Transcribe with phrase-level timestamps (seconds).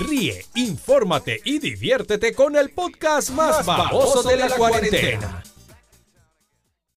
[0.00, 5.40] Ríe, infórmate y diviértete con el podcast más, baboso de la, cuarentena.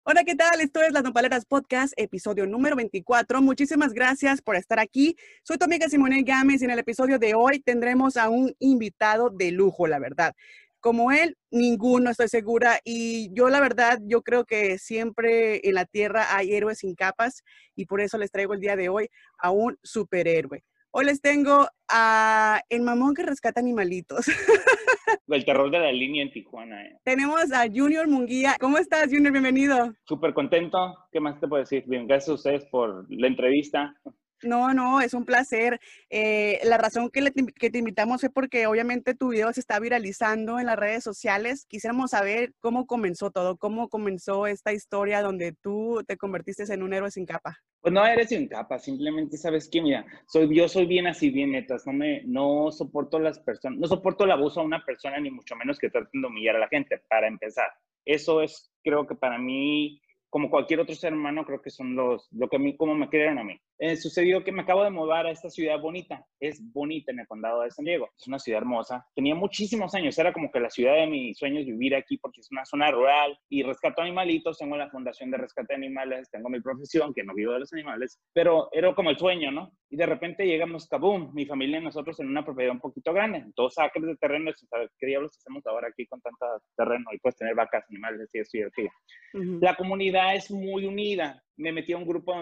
[0.02, 0.62] Hola, ¿qué tal?
[0.62, 3.42] Esto es Las Nopaleras Podcast, episodio número 24.
[3.42, 5.14] Muchísimas gracias por estar aquí.
[5.42, 9.28] Soy tu amiga Simone Gámez y en el episodio de hoy tendremos a un invitado
[9.28, 10.34] de lujo, la verdad.
[10.80, 12.80] Como él, ninguno, estoy segura.
[12.82, 17.42] Y yo, la verdad, yo creo que siempre en la Tierra hay héroes sin capas
[17.74, 20.64] y por eso les traigo el día de hoy a un superhéroe.
[20.98, 24.24] Hoy les tengo a El Mamón que rescata animalitos.
[25.28, 26.86] El terror de la línea en Tijuana.
[26.86, 26.96] Eh.
[27.04, 28.56] Tenemos a Junior Munguía.
[28.58, 29.30] ¿Cómo estás, Junior?
[29.30, 29.92] Bienvenido.
[30.04, 30.96] Súper contento.
[31.12, 31.84] ¿Qué más te puedo decir?
[31.86, 33.94] Bien, gracias a ustedes por la entrevista.
[34.42, 35.80] No, no, es un placer.
[36.08, 40.58] Eh, la razón que, que, te invitamos es porque obviamente tu video se está viralizando
[40.58, 41.66] en las redes sociales.
[41.68, 46.94] Quisiéramos saber cómo comenzó todo, cómo comenzó esta historia donde tú te convertiste en un
[46.94, 47.58] héroe sin capa.
[47.86, 51.52] Pues no eres sin capa, simplemente sabes que, mira, soy, yo soy bien así, bien
[51.52, 55.30] netas, no me, no soporto las personas, no soporto el abuso a una persona, ni
[55.30, 57.68] mucho menos que traten de humillar a la gente, para empezar.
[58.04, 62.28] Eso es, creo que para mí, como cualquier otro ser humano, creo que son los,
[62.32, 63.58] lo que a mí, como me crearon a mí.
[63.78, 66.24] Eh, sucedió que me acabo de mudar a esta ciudad bonita.
[66.40, 68.08] Es bonita en el condado de San Diego.
[68.18, 69.06] Es una ciudad hermosa.
[69.14, 70.18] Tenía muchísimos años.
[70.18, 73.38] Era como que la ciudad de mis sueños vivir aquí porque es una zona rural
[73.50, 74.58] y rescato animalitos.
[74.58, 76.30] Tengo la fundación de rescate de animales.
[76.30, 78.18] Tengo mi profesión, que no vivo de los animales.
[78.32, 79.72] Pero era como el sueño, ¿no?
[79.90, 83.44] Y de repente llegamos, kaboom, mi familia y nosotros en una propiedad un poquito grande.
[83.54, 84.50] Dos acres de terreno.
[84.98, 86.46] ¿Qué diablos hacemos ahora aquí con tanto
[86.76, 87.04] terreno?
[87.12, 88.88] Y puedes tener vacas, animales, y así, así.
[89.32, 92.34] La comunidad es muy unida me metí a un grupo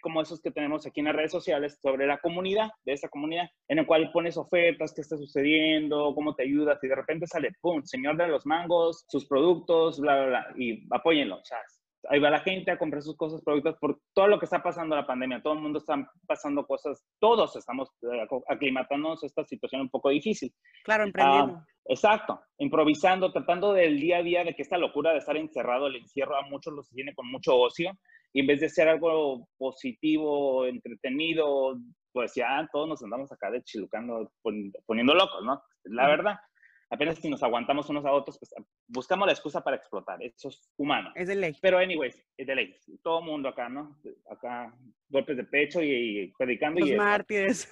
[0.00, 3.48] como esos que tenemos aquí en las redes sociales sobre la comunidad, de esa comunidad,
[3.68, 7.52] en el cual pones ofertas, qué está sucediendo, cómo te ayudas, y de repente sale,
[7.60, 11.58] ¡pum!, señor de los mangos, sus productos, bla, bla, bla, y apóyenlo, sea,
[12.08, 14.96] ahí va la gente a comprar sus cosas, productos, por todo lo que está pasando
[14.96, 19.82] la pandemia, todo el mundo está pasando cosas, todos estamos eh, aclimatándonos a esta situación
[19.82, 20.52] un poco difícil.
[20.84, 21.56] Claro, emprendiendo.
[21.56, 25.86] Ah, exacto, improvisando, tratando del día a día de que esta locura de estar encerrado,
[25.86, 27.92] el encierro a muchos los tiene con mucho ocio,
[28.32, 31.76] y en vez de ser algo positivo, entretenido,
[32.12, 34.32] pues ya todos nos andamos acá de chilucando,
[34.86, 35.62] poniendo locos, ¿no?
[35.84, 36.36] La verdad.
[36.92, 38.54] Apenas si nos aguantamos unos a otros, pues
[38.86, 40.22] buscamos la excusa para explotar.
[40.22, 41.10] Eso es humano.
[41.14, 41.56] Es de ley.
[41.62, 42.76] Pero, anyways, es de ley.
[43.02, 43.98] Todo mundo acá, ¿no?
[44.30, 44.76] Acá,
[45.08, 46.80] golpes de pecho y, predicando.
[46.80, 47.66] Los y mártires.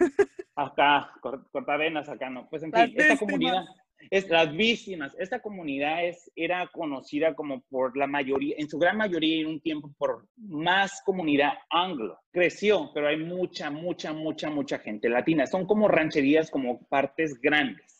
[0.57, 1.13] Acá,
[1.53, 2.49] cortavenas, acá, ¿no?
[2.49, 3.65] Pues en fin, esta comunidad
[4.11, 5.15] es, las víctimas.
[5.19, 9.61] Esta comunidad es, era conocida como por la mayoría, en su gran mayoría en un
[9.61, 12.19] tiempo, por más comunidad anglo.
[12.31, 15.47] Creció, pero hay mucha, mucha, mucha, mucha gente latina.
[15.47, 18.00] Son como rancherías, como partes grandes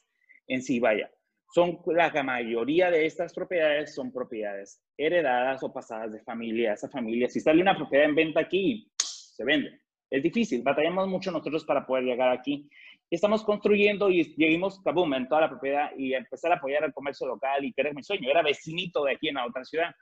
[0.55, 1.11] en sí, vaya.
[1.53, 7.29] Son, la mayoría de estas propiedades son propiedades heredadas o pasadas de familia a familia.
[7.29, 9.81] Si sale una propiedad en venta aquí, se vende.
[10.09, 12.69] Es difícil, batallamos mucho nosotros para poder llegar aquí
[13.11, 17.27] estamos construyendo y llegamos, kaboom, en toda la propiedad y empezar a apoyar el comercio
[17.27, 19.93] local y que era mi sueño, era vecinito de aquí en la otra ciudad.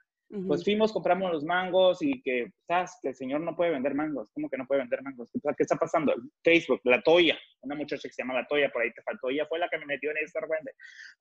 [0.46, 2.98] Pues fuimos, compramos los mangos y que, ¿sabes?
[3.00, 4.28] Que el señor no puede vender mangos.
[4.34, 5.30] ¿Cómo que no puede vender mangos?
[5.32, 6.14] ¿Qué está pasando?
[6.44, 9.30] Facebook, la Toya, una muchacha que se llama la Toya, por ahí te faltó.
[9.30, 10.40] Ella fue la que me metió en esta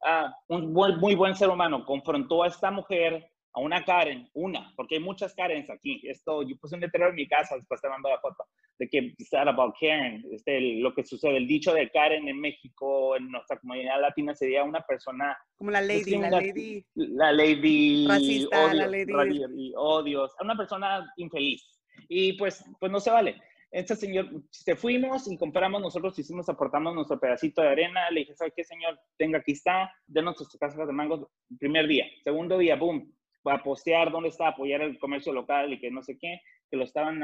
[0.04, 4.96] ah, un muy buen ser humano confrontó a esta mujer a una Karen, una, porque
[4.96, 6.00] hay muchas Karens aquí.
[6.04, 8.46] Esto, yo puse un letrero en mi casa, después te mando la foto,
[8.78, 13.16] de que sad about Karen, este, lo que sucede, el dicho de Karen en México,
[13.16, 15.36] en nuestra comunidad latina, sería una persona...
[15.56, 16.86] Como la lady, la, lady...
[16.94, 18.08] La lady...
[18.08, 19.74] Racista, la lady...
[19.76, 21.64] odios, una persona infeliz.
[22.08, 23.42] Y pues, pues no se vale.
[23.72, 28.36] Este señor, se fuimos y compramos, nosotros hicimos, aportamos nuestro pedacito de arena, le dije,
[28.36, 28.98] ¿sabe qué, señor?
[29.18, 31.28] Tenga, aquí está, denos sus casas de mangos,
[31.60, 32.06] primer día.
[32.24, 33.12] Segundo día, boom,
[33.50, 36.84] a postear dónde está, apoyar el comercio local y que no sé qué, que lo
[36.84, 37.22] estaban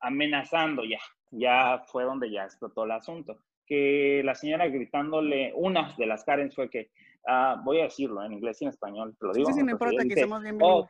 [0.00, 1.00] amenazando ya.
[1.30, 3.38] Ya fue donde ya explotó el asunto.
[3.66, 6.90] Que la señora gritándole, una de las Karen fue que,
[7.26, 9.46] ah, voy a decirlo en inglés y en español, te lo digo.
[9.46, 10.42] Sí, sí, no importa, que somos.
[10.60, 10.88] Oh,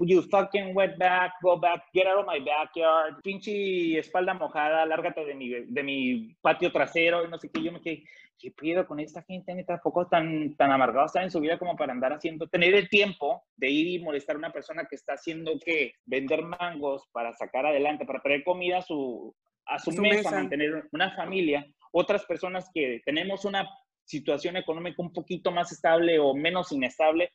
[0.00, 5.24] you fucking wet back, go back, get out of my backyard, pinche espalda mojada, lárgate
[5.24, 8.04] de mi, de mi patio trasero, no sé qué, yo me quedé,
[8.38, 9.54] ¿qué pido con esta gente?
[9.54, 12.88] Ni tampoco tan, tan amargado está en su vida como para andar haciendo, tener el
[12.88, 17.32] tiempo de ir y molestar a una persona que está haciendo que vender mangos para
[17.34, 19.34] sacar adelante, para traer comida a su,
[19.66, 23.68] a su, mesa, mantener una familia, otras personas que tenemos una
[24.04, 27.30] situación económica un poquito más estable o menos inestable,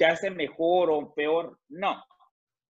[0.00, 1.58] te hace mejor o peor.
[1.68, 2.02] No.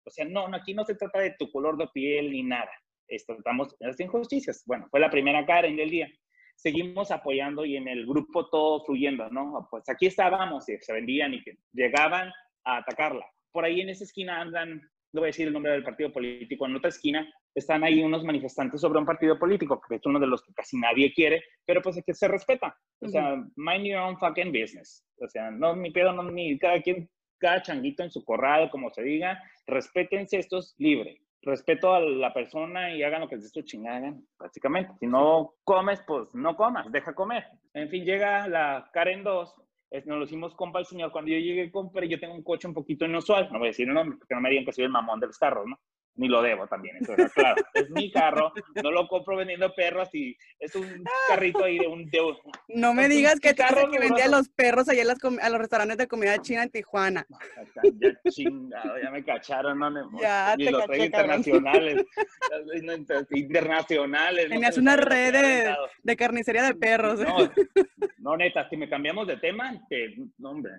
[0.04, 2.72] O sea, no, aquí no se trata de tu color de piel ni nada.
[3.06, 4.64] Estamos en las injusticias.
[4.66, 6.08] Bueno, fue la primera Karen del día
[6.56, 9.66] seguimos apoyando y en el grupo todo fluyendo, ¿no?
[9.70, 11.42] Pues aquí estábamos y se vendían y
[11.72, 12.30] llegaban
[12.64, 13.26] a atacarla.
[13.50, 14.80] Por ahí en esa esquina andan,
[15.12, 18.24] no voy a decir el nombre del partido político, en otra esquina están ahí unos
[18.24, 21.82] manifestantes sobre un partido político, que es uno de los que casi nadie quiere, pero
[21.82, 22.76] pues es que se respeta.
[23.00, 25.04] O sea, mind your own fucking business.
[25.20, 27.08] O sea, no mi pedo, no ni cada quien,
[27.38, 31.20] cada changuito en su corral, como se diga, respétense, esto es libre.
[31.42, 34.92] Respeto a la persona y hagan lo que les esté chingada, básicamente.
[35.00, 37.44] Si no comes, pues no comas, deja comer.
[37.74, 39.54] En fin, llega la Karen 2
[40.06, 41.12] nos lo hicimos compa el señor.
[41.12, 43.88] Cuando yo llegué, compré, yo tengo un coche un poquito inusual, no voy a decir
[43.88, 45.78] el nombre, porque no me digan que soy el mamón de los carros, ¿no?
[46.14, 46.98] Ni lo debo también,
[47.34, 47.62] claro.
[47.72, 52.10] es mi carro, no lo compro vendiendo perros y es un carrito ahí de un...
[52.68, 56.38] no me digas que carro que vendía los perros allá a los restaurantes de comida
[56.38, 57.26] china en Tijuana.
[57.98, 62.04] Ya chingado, ya me cacharon, no, ya y los caché, internacionales,
[63.32, 64.48] internacionales.
[64.48, 67.20] Tenías una red de, de, carnicería de perros.
[67.20, 67.50] No,
[68.18, 70.72] no, neta, si me cambiamos de tema, que, no, hombre,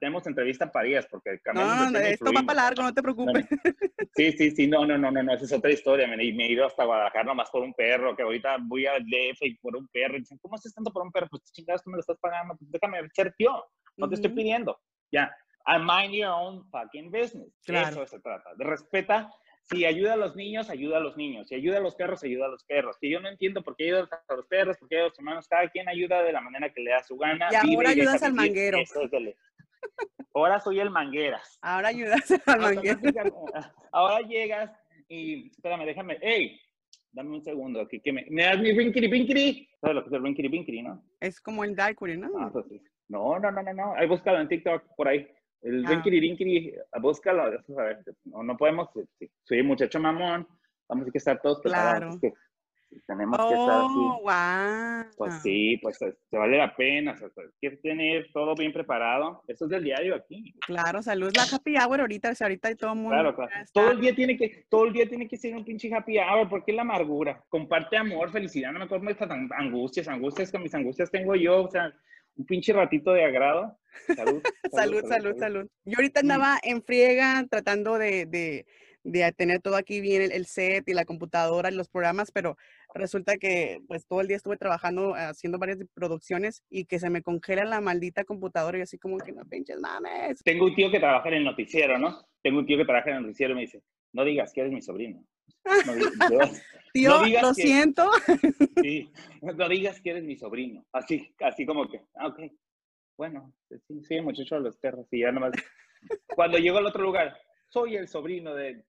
[0.00, 3.02] tenemos entrevista para días, porque cambiamos no, de tema esto va para largo, no te
[3.02, 3.46] preocupes.
[4.16, 6.06] Sí, sí, sí, no, no, no, no, no, esa es otra historia.
[6.06, 9.42] Me, me he ido hasta Guadalajara nomás por un perro, que ahorita voy al DF
[9.42, 10.16] y por un perro.
[10.16, 11.28] Y dicen, ¿cómo estás tanto por un perro?
[11.30, 13.64] Pues chingados, tú me lo estás pagando, pues déjame ser tío,
[13.96, 14.78] no te estoy pidiendo.
[15.10, 15.34] Ya,
[15.66, 17.52] I mind your own fucking business.
[17.64, 18.02] Claro.
[18.02, 18.54] Eso se trata.
[18.56, 19.30] De respeta
[19.70, 21.48] si ayuda a los niños, ayuda a los niños.
[21.48, 22.96] Si ayuda a los perros, ayuda a los perros.
[22.98, 25.46] Que yo no entiendo por qué ayuda a los perros, por qué a los humanos.
[25.46, 27.48] Cada quien ayuda de la manera que le da su gana.
[27.50, 28.78] Y ahora ayudas al manguero.
[30.34, 31.58] Ahora soy el mangueras.
[31.62, 33.46] Ahora ayudas al manguero.
[33.92, 34.70] Ahora llegas
[35.08, 36.60] y, espérame, déjame, hey,
[37.12, 39.68] dame un segundo que me, me das mi rinkiri pinkiri.
[39.80, 41.02] ¿Sabes lo que es el rinkiri pinkiri, no?
[41.20, 42.30] Es como el daiquiri, ¿no?
[42.38, 42.66] Ah, pues
[43.08, 43.94] no, no, no, no, no.
[43.94, 45.26] Ahí búscalo en TikTok por ahí.
[45.62, 45.90] El ah.
[45.90, 47.42] rinkiri rinkiri, búscalo.
[47.42, 48.88] A ver, no, no podemos,
[49.44, 50.46] soy muchacho mamón,
[50.88, 52.18] vamos a que estar todos preparados.
[52.18, 52.34] Claro.
[53.06, 53.94] Tenemos que estar así.
[53.94, 55.16] Wow.
[55.16, 57.12] Pues sí, pues se vale la pena.
[57.12, 59.42] O pues, que tener todo bien preparado.
[59.46, 60.54] Eso es del diario aquí.
[60.66, 61.30] Claro, salud.
[61.36, 63.10] La happy hour ahorita, o sea, ahorita hay todo el mundo.
[63.10, 63.50] Claro, claro.
[63.72, 66.48] Todo el día tiene que, todo el día tiene que ser un pinche happy hour.
[66.48, 67.44] porque la amargura?
[67.48, 68.72] Comparte amor, felicidad.
[68.72, 70.08] No me acuerdo estas angustias.
[70.08, 71.64] Angustias con mis angustias tengo yo.
[71.64, 71.92] O sea,
[72.36, 73.78] un pinche ratito de agrado.
[74.14, 74.42] Salud.
[74.72, 78.66] salud, salud, salud, Yo ahorita andaba en friega tratando de, de
[79.04, 82.56] de tener todo aquí bien, el, set y la computadora y los programas, pero
[82.98, 87.22] resulta que pues todo el día estuve trabajando, haciendo varias producciones y que se me
[87.22, 90.42] congela la maldita computadora y así como que no pinches mames.
[90.44, 92.26] Tengo un tío que trabaja en el noticiero, ¿no?
[92.42, 94.72] Tengo un tío que trabaja en el noticiero y me dice, no digas que eres
[94.72, 95.24] mi sobrino.
[95.64, 95.92] No
[96.92, 98.10] tío, lo siento.
[98.82, 99.10] Sí,
[99.42, 100.84] no digas que eres mi sobrino.
[100.92, 102.40] Así, así como que, ah, ok.
[103.16, 105.06] Bueno, sí, sí, muchacho de los perros.
[105.10, 105.52] Y ya nomás.
[106.34, 107.36] Cuando llego al otro lugar,
[107.68, 108.84] soy el sobrino de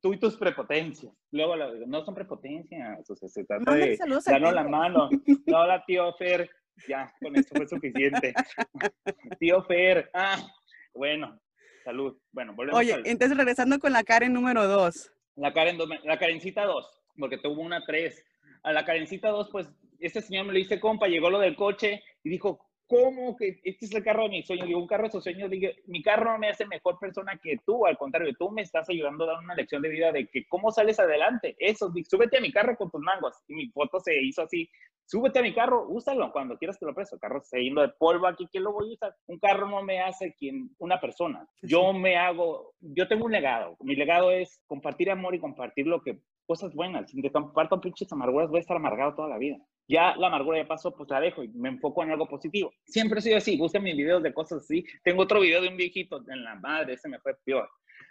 [0.00, 1.12] tú y tus prepotencias.
[1.30, 5.08] Luego, no son prepotencias, o sea, se trata de darnos la mano.
[5.46, 6.48] No, hola, tío Fer,
[6.88, 8.34] ya, con esto fue suficiente.
[9.38, 10.38] tío Fer, ah,
[10.94, 11.38] bueno,
[11.84, 12.18] salud.
[12.32, 12.80] Bueno, volvemos.
[12.80, 15.12] Oye, entonces regresando con la Karen número dos.
[15.36, 18.24] La Karen, la Karencita dos, porque tuvo una tres.
[18.62, 19.68] A la Karencita dos, pues,
[20.00, 23.86] este señor me lo dice compa, llegó lo del coche y dijo, ¿cómo que este
[23.86, 24.66] es el carro de mi sueño?
[24.66, 27.58] Digo, un carro de su sueño, digo, mi carro no me hace mejor persona que
[27.64, 30.46] tú, al contrario, tú me estás ayudando a dar una lección de vida de que
[30.48, 31.56] cómo sales adelante.
[31.58, 33.36] Eso, súbete a mi carro con tus mangos.
[33.48, 34.68] Y mi foto se hizo así,
[35.06, 37.16] súbete a mi carro, úsalo cuando quieras te lo presto.
[37.16, 39.16] El carro se yendo de polvo aquí, ¿qué lo voy a usar?
[39.26, 41.46] Un carro no me hace quien, una persona.
[41.62, 43.76] Yo me hago, yo tengo un legado.
[43.80, 47.10] Mi legado es compartir amor y compartir lo que, cosas buenas.
[47.10, 49.58] Si te comparto pinches amarguras, voy a estar amargado toda la vida
[49.88, 52.72] ya la amargura ya pasó, pues la dejo y me enfoco en algo positivo.
[52.84, 54.84] Siempre sido así, busquen mis videos de cosas así.
[55.02, 57.68] Tengo otro video de un viejito en la madre, ese me fue peor.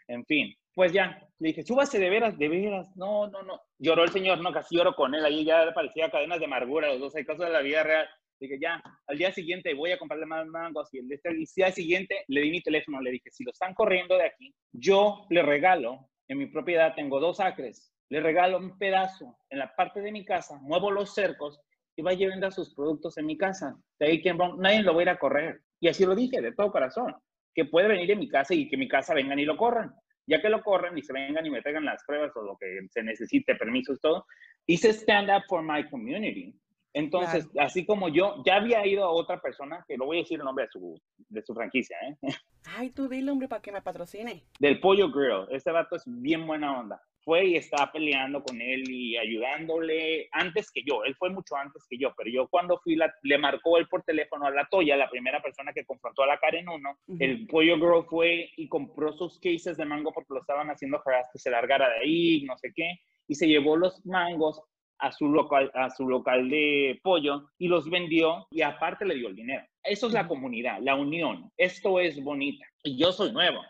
[0.07, 2.95] En fin, pues ya, le dije, súbase de veras, de veras.
[2.95, 3.61] No, no, no.
[3.79, 5.25] Lloró el señor, no, casi lloro con él.
[5.25, 8.07] Ahí ya parecía cadenas de amargura, los dos, hay cosas de la vida real.
[8.39, 10.93] Dije, ya, al día siguiente voy a comprarle más mangos.
[10.93, 14.25] Y el día siguiente le di mi teléfono, le dije, si lo están corriendo de
[14.25, 19.59] aquí, yo le regalo, en mi propiedad tengo dos acres, le regalo un pedazo en
[19.59, 21.59] la parte de mi casa, muevo los cercos
[21.95, 23.75] y vaya y venda sus productos en mi casa.
[23.99, 25.61] De ahí que nadie lo va a correr.
[25.79, 27.15] Y así lo dije, de todo corazón,
[27.53, 29.93] que puede venir en mi casa y que mi casa vengan y lo corran.
[30.25, 32.79] Ya que lo corran y se vengan y me traigan las pruebas o lo que
[32.89, 34.25] se necesite, permisos, todo.
[34.65, 36.55] Hice stand up for my community.
[36.93, 40.39] Entonces, así como yo, ya había ido a otra persona, que lo voy a decir
[40.39, 42.17] el nombre de su, de su franquicia, ¿eh?
[42.77, 44.43] Ay, tú dile, hombre, para que me patrocine.
[44.59, 45.47] Del Pollo Grill.
[45.49, 50.71] Este vato es bien buena onda fue y estaba peleando con él y ayudándole antes
[50.71, 51.03] que yo.
[51.03, 54.45] Él fue mucho antes que yo, pero yo cuando fui, le marcó él por teléfono
[54.45, 56.97] a la Toya, la primera persona que confrontó a la Karen uno.
[57.19, 61.23] El Pollo Girl fue y compró sus cases de mango porque lo estaban haciendo para
[61.31, 64.61] que se largara de ahí, no sé qué, y se llevó los mangos
[65.03, 69.27] a su local, a su local de pollo y los vendió y aparte le dio
[69.27, 69.63] el dinero.
[69.83, 71.51] Eso es la comunidad, la unión.
[71.57, 72.65] Esto es bonita.
[72.83, 73.61] Y yo soy nuevo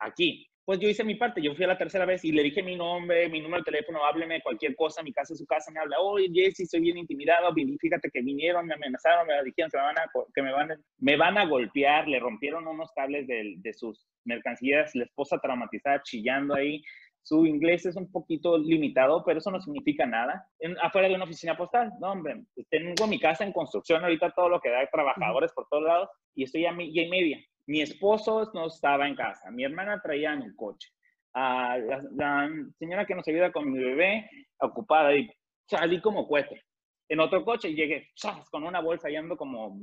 [0.00, 2.62] aquí pues yo hice mi parte, yo fui a la tercera vez y le dije
[2.62, 5.98] mi nombre, mi número de teléfono, hábleme cualquier cosa, mi casa su casa, me habla,
[5.98, 9.98] oye Jesse, estoy bien intimidado, fíjate que vinieron, me amenazaron, me dijeron que me van
[9.98, 14.06] a, que me van, me van a golpear, le rompieron unos cables de, de sus
[14.24, 16.80] mercancías, la esposa traumatizada chillando ahí,
[17.22, 20.46] su inglés es un poquito limitado, pero eso no significa nada.
[20.58, 24.48] En, afuera de una oficina postal, no, hombre, tengo mi casa en construcción, ahorita todo
[24.48, 27.38] lo que da trabajadores por todos lados, y estoy a mi, y media.
[27.66, 30.88] Mi esposo no estaba en casa, mi hermana traía en el coche.
[31.34, 35.28] a la, señora que nos ayuda con mi bebé, ocupada, y
[35.66, 36.62] salí como cohete.
[37.08, 38.08] En otro coche y llegué
[38.52, 39.76] con una bolsa y ando como,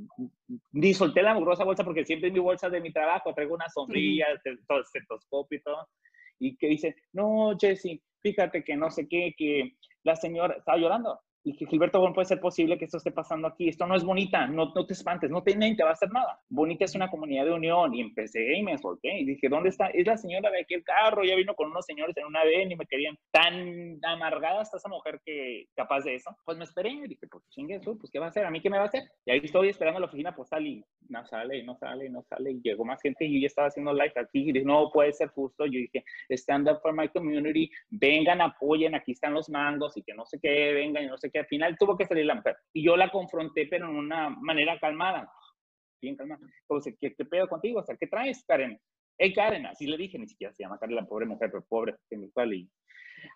[0.72, 3.68] ni solté la mugrosa bolsa porque siempre es mi bolsa de mi trabajo, traigo una
[3.68, 5.86] sombrilla, estetoscopio y todo.
[6.38, 11.20] Y que dice, no, Jesse, fíjate que no sé qué, que la señora estaba llorando
[11.44, 14.04] y que Gilberto, bueno, puede ser posible que esto esté pasando aquí, esto no es
[14.04, 16.40] bonita, no, no te espantes, no te, te va a hacer nada.
[16.48, 19.86] Bonita es una comunidad de unión y empecé y me solté y dije, ¿dónde está?
[19.88, 22.76] Es la señora de aquel carro, ya vino con unos señores en una vez y
[22.76, 26.36] me querían tan amargada hasta esa mujer que capaz de eso.
[26.44, 28.44] Pues me esperé y dije, pues chingue pues ¿qué va a hacer?
[28.44, 29.04] ¿A mí qué me va a hacer?
[29.24, 32.60] Y ahí estoy esperando la oficina postal y no sale, no sale, no sale y
[32.62, 35.28] llegó más gente y yo ya estaba haciendo live aquí y dije, no puede ser
[35.28, 35.64] justo.
[35.64, 40.14] Yo dije, stand up for my community, vengan, apoyen, aquí están los mangos y que
[40.14, 42.56] no sé qué, vengan y no sé qué al final tuvo que salir la mujer.
[42.72, 45.30] Y yo la confronté, pero en una manera calmada,
[46.00, 46.40] bien calmada.
[46.62, 47.80] Entonces, ¿qué, qué pedo contigo?
[47.80, 48.80] O sea, ¿qué traes, Karen?
[49.18, 51.96] Hey, Karen, así le dije, ni siquiera se llama Karen, la pobre mujer, pero pobre,
[52.32, 52.70] fue y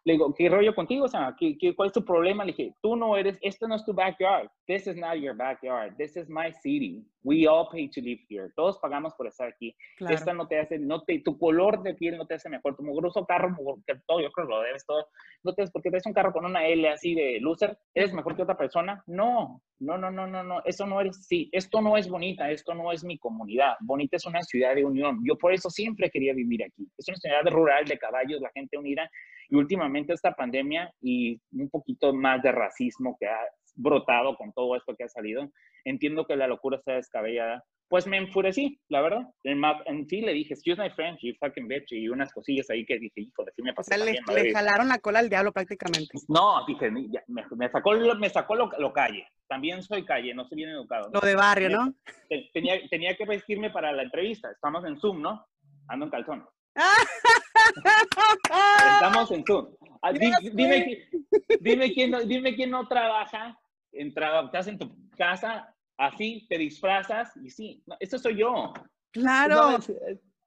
[0.04, 1.04] le digo, ¿qué rollo contigo?
[1.04, 2.44] O sea, ¿qué, qué, cuál es tu problema?
[2.44, 4.48] Le dije, tú no eres, esto no es tu backyard.
[4.66, 5.96] This is not your backyard.
[5.96, 7.04] This is my city.
[7.24, 8.50] We all pay to live here.
[8.56, 9.76] Todos pagamos por estar aquí.
[9.96, 10.14] Claro.
[10.14, 12.74] Esta no te hace, no te, tu color de piel no te hace mejor.
[12.76, 13.54] Tu mugroso carro,
[13.86, 15.06] que todo, yo creo que lo debes todo.
[15.44, 18.42] No te, porque traes un carro con una L así de loser, ¿eres mejor que
[18.42, 19.02] otra persona?
[19.06, 20.62] No, no, no, no, no, no.
[20.64, 23.74] Eso no eres, sí, esto no es bonita, esto no es mi comunidad.
[23.80, 25.20] Bonita es una ciudad de unión.
[25.24, 26.88] Yo por eso siempre quería vivir aquí.
[26.98, 29.08] Es una ciudad rural de caballos, la gente unida.
[29.52, 33.38] Y últimamente esta pandemia y un poquito más de racismo que ha
[33.75, 35.52] brotado con todo esto que ha salido,
[35.85, 37.62] entiendo que la locura está descabellada.
[37.87, 39.28] Pues me enfurecí, la verdad.
[39.44, 42.87] En, en sí le dije, excuse my French, you fucking bitch, y unas cosillas ahí
[42.87, 43.90] que dije, hijo, de me pasó.
[43.94, 46.16] O sea, le, le jalaron la cola al diablo prácticamente.
[46.28, 49.28] No, dije, me, me, sacó, me sacó lo, lo, calle.
[49.47, 51.11] También soy calle, no soy bien educado.
[51.12, 51.94] Lo de barrio, ¿no?
[52.54, 54.50] Tenía, tenía que vestirme para la entrevista.
[54.50, 55.47] Estamos en Zoom, ¿no?
[55.88, 56.49] Ando en calzón.
[58.95, 59.69] Estamos en Zoom.
[60.02, 61.09] Ah, dime, dime,
[61.61, 63.59] dime, quién, dime quién no trabaja,
[63.93, 68.73] en estás en tu casa, así te disfrazas y sí, esto soy yo.
[69.12, 69.79] Claro.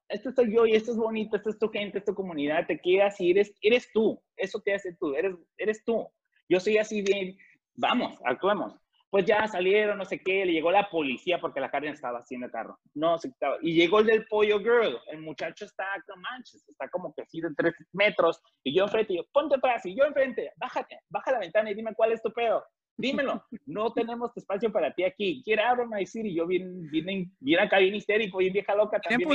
[0.08, 2.78] esto soy yo y esto es bonito, esto es tu gente, es tu comunidad, te
[2.78, 6.06] quedas y eres, eres tú, eso te hace tú, eres, eres tú.
[6.48, 7.36] Yo soy así bien,
[7.76, 8.74] vamos, actuemos
[9.10, 12.46] pues ya salieron, no sé qué, le llegó la policía porque la Karen estaba haciendo
[12.46, 12.78] el carro.
[12.94, 13.56] No se estaba.
[13.62, 14.98] Y llegó el del pollo girl.
[15.06, 18.40] El muchacho está, no manches, está como que así de tres metros.
[18.64, 19.86] Y yo enfrente, y yo, ponte atrás.
[19.86, 22.64] Y yo enfrente, bájate, baja la ventana y dime cuál es tu pedo.
[22.98, 25.42] Dímelo, no tenemos espacio para ti aquí.
[25.44, 26.34] Get out of my city.
[26.34, 28.98] Yo vine, vine, vine acá bien histérico, bien vieja loca.
[28.98, 29.28] También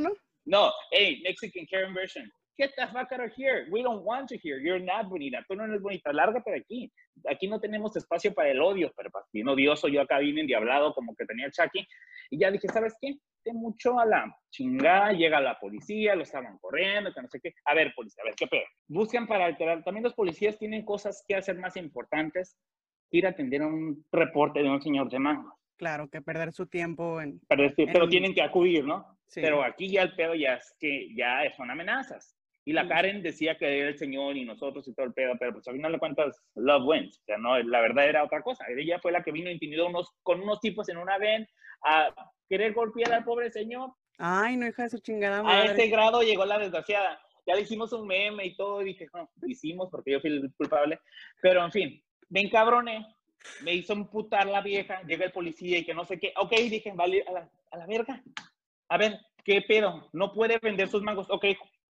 [0.00, 0.10] ¿no?
[0.46, 2.30] No, hey, Mexican Karen version.
[2.56, 3.66] Get the fuck out of here.
[3.72, 4.60] We don't want you here.
[4.60, 5.44] You're not bonita.
[5.48, 6.12] Tú no eres bonita.
[6.12, 6.92] Lárgate de aquí.
[7.28, 9.88] Aquí no tenemos espacio para el odio, pero pues, bien odioso.
[9.88, 11.84] Yo acá vine endiablado como que tenía el Chucky.
[12.30, 13.16] Y ya dije, ¿sabes qué?
[13.44, 15.12] De mucho a la chingada.
[15.12, 17.52] Llega la policía, lo estaban corriendo, que no sé qué.
[17.64, 18.62] A ver, policía, a ver, ¿qué pedo?
[18.86, 19.82] Buscan para alterar.
[19.82, 22.56] También los policías tienen cosas que hacer más importantes.
[23.10, 25.52] Ir a atender a un reporte de un señor de mango.
[25.76, 27.40] Claro, que perder su tiempo en...
[27.48, 29.18] Pero tienen que acudir, ¿no?
[29.26, 29.40] Sí.
[29.40, 32.36] Pero aquí ya el pedo ya es que ya son amenazas.
[32.66, 35.52] Y la Karen decía que era el Señor y nosotros y todo el pedo, pero
[35.52, 37.18] pues al final de cuentas, love wins.
[37.18, 38.64] O sea, no, la verdad era otra cosa.
[38.68, 41.46] Ella fue la que vino intimidó unos, con unos tipos en una ven
[41.84, 42.14] a
[42.48, 43.92] querer golpear al pobre señor.
[44.18, 45.70] Ay, no, hija de su chingada madre.
[45.70, 47.20] A ese grado llegó la desgraciada.
[47.46, 50.50] Ya le hicimos un meme y todo, y dije, no, hicimos porque yo fui el
[50.56, 51.00] culpable.
[51.42, 53.04] Pero en fin, ven cabrones,
[53.62, 56.32] me hizo emputar la vieja, llega el policía y que no sé qué.
[56.36, 58.22] Ok, dije, vale, a la, a la verga.
[58.88, 60.08] A ver, ¿qué pedo?
[60.14, 61.26] No puede vender sus mangos.
[61.28, 61.44] Ok,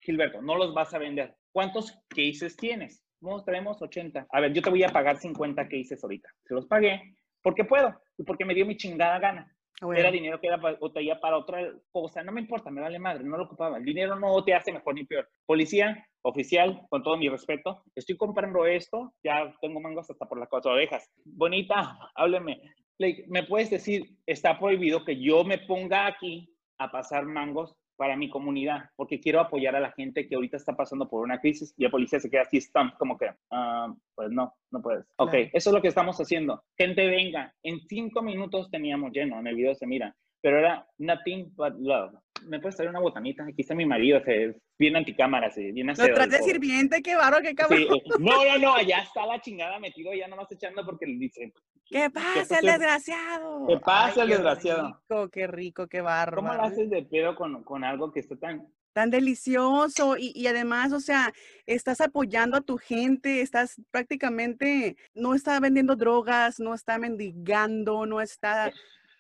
[0.04, 1.36] Gilberto, no los vas a vender.
[1.52, 3.04] ¿Cuántos cases tienes?
[3.22, 4.28] No, tenemos 80.
[4.30, 6.30] A ver, yo te voy a pagar 50 cases ahorita.
[6.44, 9.50] Se los pagué porque puedo y porque me dio mi chingada gana.
[9.82, 10.78] Ah, era dinero que era para,
[11.22, 12.24] para otra cosa.
[12.24, 13.78] No me importa, me vale madre, no lo ocupaba.
[13.78, 15.30] El dinero no te hace mejor ni peor.
[15.46, 20.50] Policía, oficial, con todo mi respeto, estoy comprando esto, ya tengo mangos hasta por las
[20.50, 21.10] cuatro orejas.
[21.26, 22.62] Bonita, hábleme.
[23.28, 28.30] ¿Me puedes decir, está prohibido que yo me ponga aquí a pasar mangos para mi
[28.30, 31.84] comunidad, porque quiero apoyar a la gente que ahorita está pasando por una crisis y
[31.84, 35.06] la policía se queda así, stump, como que, uh, pues no, no puedes.
[35.18, 36.64] Ok, eso es lo que estamos haciendo.
[36.78, 41.54] Gente venga, en cinco minutos teníamos lleno, en el video se mira, pero era nothing
[41.56, 42.14] but love.
[42.46, 43.44] ¿Me puedes traer una botanita?
[43.44, 47.56] Aquí está mi marido, se, bien anticámaras, bien Lo traes de sirviente, qué barro, qué
[47.56, 47.80] cabrón.
[47.80, 51.18] Sí, eh, no, no, no, allá está la chingada metido, ya nomás echando porque le
[51.18, 51.54] dice.
[51.86, 53.68] ¿Qué pasa, el desgraciado?
[53.68, 55.02] ¿Qué pasa, el desgraciado?
[55.08, 56.38] Qué rico, qué rico, qué barro.
[56.38, 60.48] ¿Cómo lo haces de pedo con, con algo que está tan, tan delicioso y, y,
[60.48, 61.34] además, o sea,
[61.66, 68.22] estás apoyando a tu gente, estás prácticamente, no está vendiendo drogas, no está mendigando, no
[68.22, 68.72] está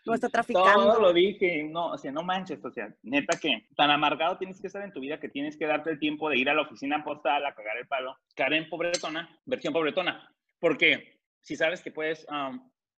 [0.06, 0.94] no está traficando.
[0.94, 4.60] Todo lo dije, no, o sea, no manches, o sea, neta que tan amargado tienes
[4.60, 6.64] que estar en tu vida que tienes que darte el tiempo de ir a la
[6.64, 8.18] oficina postal a cagar el palo.
[8.36, 10.30] Karen pobretona, versión pobretona,
[10.60, 12.26] porque si sabes que puedes,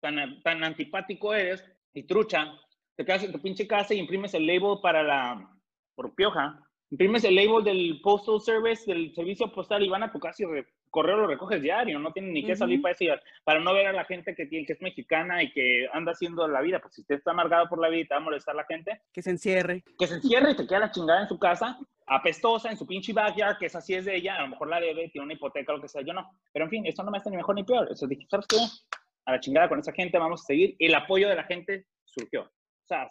[0.01, 2.53] tan, tan antipático eres y trucha,
[2.97, 5.51] te quedas en tu pinche casa y imprimes el label para la,
[5.95, 10.19] por pioja, imprimes el label del Postal Service, del servicio postal y van a tu
[10.19, 10.47] casa y
[10.95, 13.93] correo lo recoges diario, no tienen ni que salir para eso, para no ver a
[13.93, 16.79] la gente que, tiene, que es mexicana y que anda haciendo la vida.
[16.79, 19.03] Pues si usted está amargado por la vida y te va a molestar la gente.
[19.13, 19.83] Que se encierre.
[19.99, 23.13] Que se encierre y te queda la chingada en su casa, apestosa, en su pinche
[23.13, 25.73] backyard, que es así es de ella, a lo mejor la debe, tiene una hipoteca,
[25.73, 26.31] lo que sea, yo no.
[26.53, 27.89] Pero en fin, esto no me hace ni mejor ni peor.
[27.91, 28.59] Eso dije, ¿sabes qué?
[29.27, 30.77] A la chingada con esa gente vamos a seguir.
[30.79, 32.43] El apoyo de la gente surgió.
[32.43, 33.09] O sea,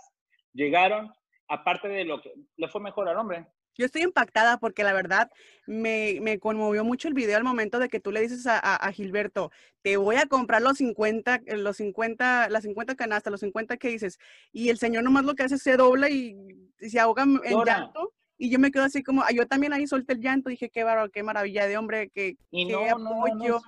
[0.54, 1.12] llegaron,
[1.50, 3.46] aparte de lo que le fue mejor al hombre,
[3.76, 5.32] yo estoy impactada porque la verdad
[5.66, 8.92] me, me, conmovió mucho el video al momento de que tú le dices a, a,
[8.92, 9.52] Gilberto,
[9.82, 13.90] te voy a comprar los 50, eh, los 50, las 50 canastas, los 50 que
[13.90, 14.20] dices.
[14.52, 16.36] Y el señor nomás lo que hace es se dobla y,
[16.80, 18.14] se ahoga en llanto.
[18.38, 20.84] Y yo me quedo así como, ah, yo también ahí solté el llanto, dije, qué
[20.84, 23.62] bárbaro, qué maravilla de hombre, qué, y no, apoyo.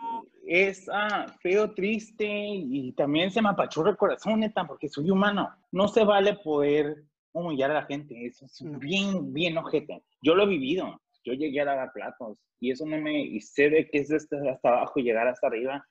[0.46, 5.50] es ah, feo, triste y también se me apachurra el corazón, neta, porque soy humano.
[5.72, 7.06] No se vale poder
[7.40, 10.04] humillar a la gente, eso es bien, bien ojete.
[10.22, 13.70] Yo lo he vivido, yo llegué a dar platos y eso no me, y sé
[13.70, 15.86] de que es desde hasta abajo y llegar hasta arriba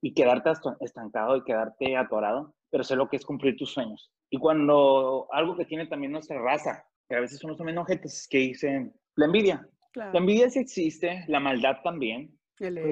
[0.00, 0.50] y quedarte
[0.80, 4.12] estancado y quedarte atorado, pero sé lo que es cumplir tus sueños.
[4.30, 8.38] Y cuando algo que tiene también nuestra raza, que a veces somos también ojetes que
[8.38, 9.68] dicen, la envidia.
[9.94, 12.37] La envidia sí existe, la maldad también,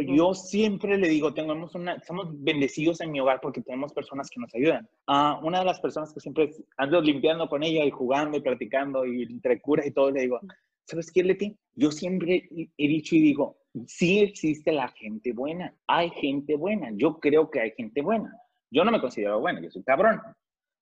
[0.07, 4.41] yo siempre le digo, tenemos una, somos bendecidos en mi hogar porque tenemos personas que
[4.41, 4.89] nos ayudan.
[5.09, 9.05] Uh, una de las personas que siempre ando limpiando con ella y jugando y platicando
[9.05, 10.41] y entre curas y todo, le digo,
[10.85, 11.57] ¿sabes qué, Leti?
[11.75, 17.19] Yo siempre he dicho y digo, sí existe la gente buena, hay gente buena, yo
[17.19, 18.33] creo que hay gente buena.
[18.71, 20.21] Yo no me considero buena, yo soy cabrón,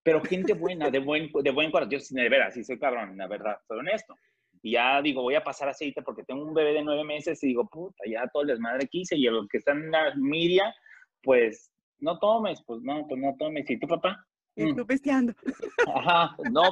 [0.02, 3.26] pero gente buena, de buen, de buen corazón, yo de veras, sí soy cabrón, la
[3.26, 4.16] verdad, soy honesto.
[4.64, 7.48] Y ya digo, voy a pasar aceite porque tengo un bebé de nueve meses y
[7.48, 10.74] digo, puta, ya todo el desmadre quise y los que están en la media,
[11.22, 13.68] pues no tomes, pues no, pues no tomes.
[13.68, 14.26] ¿Y tu papá?
[14.56, 14.68] Mm.
[14.68, 15.34] Estoy pesteando.
[15.94, 16.62] Ajá, no,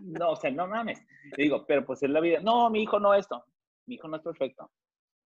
[0.00, 1.04] no, o sea, no mames.
[1.36, 2.40] digo, pero pues es la vida.
[2.40, 3.44] No, mi hijo no esto.
[3.84, 4.70] Mi hijo no es perfecto.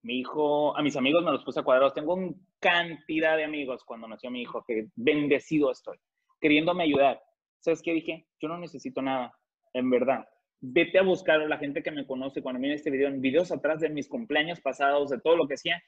[0.03, 1.95] Mi hijo, a mis amigos me los puse a cuadrados.
[1.95, 5.99] Tengo una cantidad de amigos cuando nació mi hijo, que bendecido estoy,
[6.41, 7.23] queriéndome ayudar.
[7.61, 8.27] ¿Sabes qué dije?
[8.41, 9.33] Yo no necesito nada,
[9.73, 10.27] en verdad
[10.63, 13.51] vete a buscar a la gente que me conoce cuando mira este video, en videos
[13.51, 15.83] atrás de mis cumpleaños pasados, de todo lo que hacía,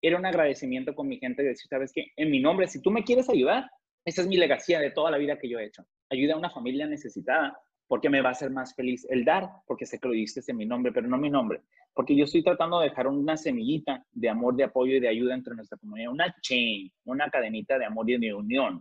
[0.00, 2.90] era un agradecimiento con mi gente de decir, sabes qué, en mi nombre, si tú
[2.90, 3.68] me quieres ayudar,
[4.04, 5.84] esa es mi legacía de toda la vida que yo he hecho.
[6.08, 9.84] Ayuda a una familia necesitada, porque me va a hacer más feliz el dar, porque
[9.84, 11.62] sé que lo diste en mi nombre, pero no mi nombre.
[11.92, 15.34] Porque yo estoy tratando de dejar una semillita de amor, de apoyo y de ayuda
[15.34, 18.80] entre nuestra comunidad, una chain, una cadenita de amor y de unión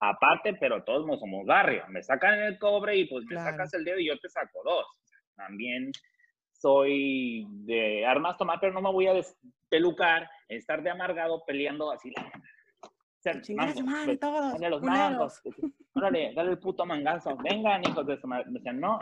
[0.00, 1.84] aparte, pero todos no somos barrio.
[1.88, 4.86] Me sacan el cobre y pues me sacas el dedo y yo te saco dos.
[5.34, 5.92] También
[6.52, 12.12] soy de armas tomar, pero no me voy a despelucar, estar de amargado peleando así.
[13.82, 15.42] madre, todos, los mangos.
[15.94, 17.36] Órale, dale el puto mangazo.
[17.36, 18.46] Vengan, hijos de su madre.
[18.54, 18.98] O sea, no,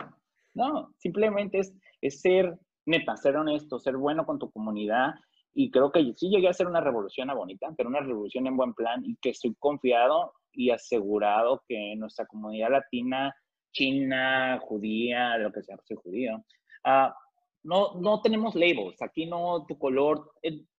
[0.53, 5.13] no, simplemente es, es ser neta, ser honesto, ser bueno con tu comunidad.
[5.53, 8.57] Y creo que sí llegué a hacer una revolución a bonita, pero una revolución en
[8.57, 13.35] buen plan y que estoy confiado y asegurado que nuestra comunidad latina,
[13.71, 16.37] china, judía, de lo que sea, soy judío,
[16.85, 17.11] uh,
[17.63, 19.01] no, no tenemos labels.
[19.01, 20.31] Aquí no tu color,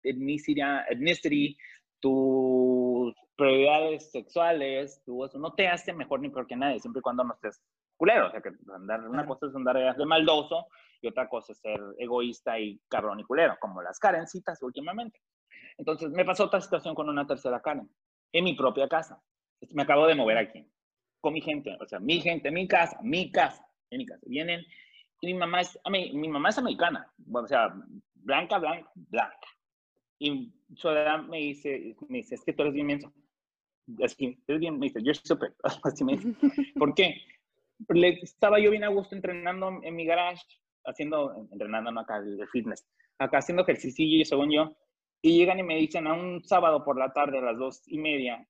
[0.03, 1.57] etnicidad, ethnicity,
[1.99, 7.03] tus prioridades sexuales, tu eso, no te hace mejor ni peor que nadie, siempre y
[7.03, 7.61] cuando no estés
[7.97, 8.27] culero.
[8.27, 10.67] O sea, que andar, una cosa es andar de maldoso
[11.01, 15.21] y otra cosa es ser egoísta y cabrón y culero, como las Karencitas últimamente.
[15.77, 17.89] Entonces, me pasó otra situación con una tercera Karen,
[18.31, 19.21] en mi propia casa
[19.71, 20.65] me acabo de mover aquí,
[21.21, 24.23] con mi gente, o sea, mi gente, mi casa, mi casa, en mi casa.
[24.27, 24.65] Vienen,
[25.21, 27.73] y mi mamá es, mí, mi mamá es americana, o sea,
[28.15, 29.47] blanca, blanca, blanca.
[30.19, 33.13] Y su edad me dice, me dice, es que tú eres bien menso.
[34.03, 35.55] Así, eres bien, me dice, you're super.
[35.83, 36.33] Así me dice.
[36.77, 37.21] ¿Por qué?
[37.89, 40.43] Le, estaba yo bien a gusto entrenando en mi garage,
[40.85, 42.87] haciendo, entrenando acá de fitness,
[43.19, 44.75] acá haciendo ejercicio, según yo,
[45.21, 47.99] y llegan y me dicen a un sábado por la tarde a las dos y
[47.99, 48.47] media,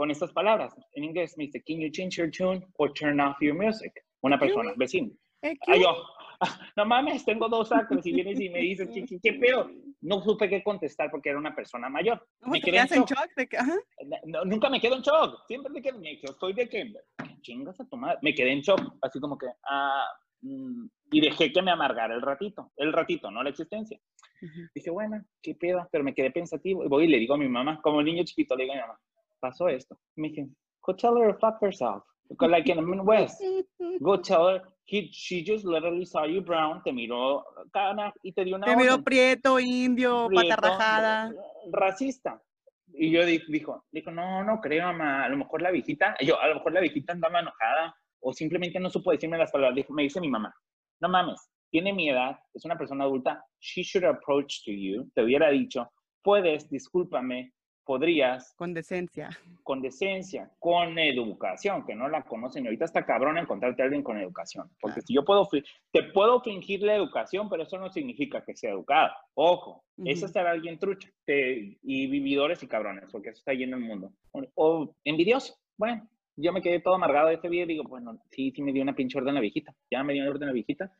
[0.00, 0.74] con estas palabras.
[0.94, 3.92] En inglés me dice, can you change your tune or turn off your music?
[4.22, 5.10] Una persona, vecino.
[5.42, 5.94] Ay, yo,
[6.76, 9.70] no mames, tengo dos actos y vienes y me dices, ¿qué, qué, qué pedo?
[10.00, 12.26] No supe qué contestar porque era una persona mayor.
[12.40, 13.10] ¿Cómo me te quedé en quedas en shock.
[13.10, 13.34] shock?
[13.36, 13.74] De que, ajá.
[14.24, 15.46] No, nunca me quedo en shock.
[15.46, 16.94] Siempre me quedo, me quedo- estoy de que,
[17.42, 18.20] chingas a tu madre.
[18.22, 20.06] Me quedé en shock, así como que, ah,
[20.40, 24.00] mm, y dejé que me amargara el ratito, el ratito, no la existencia.
[24.40, 24.60] Ujú.
[24.74, 26.86] Dije, bueno, qué pedo, pero me quedé pensativo.
[26.86, 28.80] Y voy y le digo a mi mamá, como niño chiquito, le digo a mi
[28.80, 28.98] mamá,
[29.40, 29.98] pasó esto.
[30.16, 30.48] Me dije,
[30.82, 32.02] go tell her to fuck herself.
[32.28, 33.42] Because like in the Midwest,
[34.00, 38.44] go tell her, he, she just literally saw you brown, te miró cara y te
[38.44, 41.32] dio una Te miró prieto, indio, prieto, pata rajada.
[41.72, 42.40] Racista.
[42.92, 45.24] Y yo di- dijo, dijo, no, no creo, mamá.
[45.24, 48.78] A lo mejor la viejita, yo, a lo mejor la viejita andaba enojada o simplemente
[48.80, 49.76] no supo decirme las palabras.
[49.76, 50.52] Dijo, me dice mi mamá,
[51.00, 53.44] no mames, tiene mi edad, es una persona adulta.
[53.60, 55.08] She should approach to you.
[55.14, 55.88] Te hubiera dicho,
[56.22, 57.52] puedes, discúlpame,
[57.90, 59.30] podrías, Con decencia.
[59.64, 62.62] con decencia, con educación, que no la conocen.
[62.62, 64.70] Y ahorita está cabrón encontrarte a alguien con educación.
[64.80, 65.48] Porque si yo puedo,
[65.90, 69.10] te puedo fingir la educación, pero eso no significa que sea educado.
[69.34, 70.26] Ojo, eso Ujú.
[70.26, 71.08] es ser alguien trucha.
[71.24, 74.12] Te- y vividores y cabrones, porque eso está lleno el mundo.
[74.30, 75.56] O, o envidioso.
[75.76, 78.72] Bueno, yo me quedé todo amargado de ese video y digo, bueno, sí, sí me
[78.72, 79.74] dio una pinche orden la viejita.
[79.90, 80.92] Ya me dio una orden la viejita.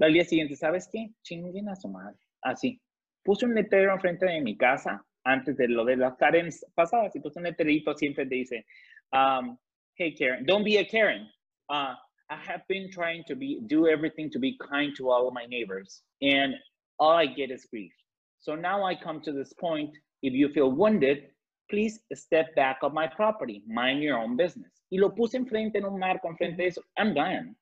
[0.00, 1.10] Al día siguiente, ¿sabes qué?
[1.22, 2.16] Chinguen a su madre.
[2.42, 2.80] Así.
[3.22, 7.20] Puse un letrero enfrente de mi casa antes de lo de las Karens pasadas y
[7.20, 8.66] puse un letrerito siempre te dice,
[9.12, 9.56] um,
[9.96, 11.28] hey Karen, don't be a Karen.
[11.68, 11.94] Uh,
[12.30, 15.46] I have been trying to be, do everything to be kind to all of my
[15.46, 16.54] neighbors and
[16.98, 17.92] all I get is grief.
[18.40, 19.90] So now I come to this point,
[20.22, 21.30] if you feel wounded,
[21.70, 24.70] please step back of my property, mind your own business.
[24.90, 26.82] Y lo puse enfrente en un marco, enfrente de eso.
[26.98, 27.56] I'm done.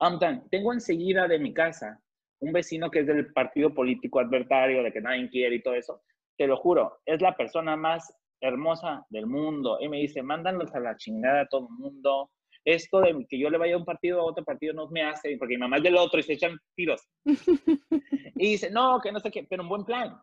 [0.00, 0.42] I'm done.
[0.50, 1.98] Tengo enseguida de mi casa
[2.40, 6.02] un vecino que es del partido político adversario, de que nadie quiere y todo eso.
[6.36, 9.78] Te lo juro, es la persona más hermosa del mundo.
[9.80, 12.30] Y me dice, mándanos a la chingada a todo el mundo.
[12.64, 15.36] Esto de que yo le vaya a un partido a otro partido no me hace,
[15.38, 17.02] porque mi mamá es del otro y se echan tiros.
[18.36, 20.20] Y dice, no, que no sé qué, pero en buen plan.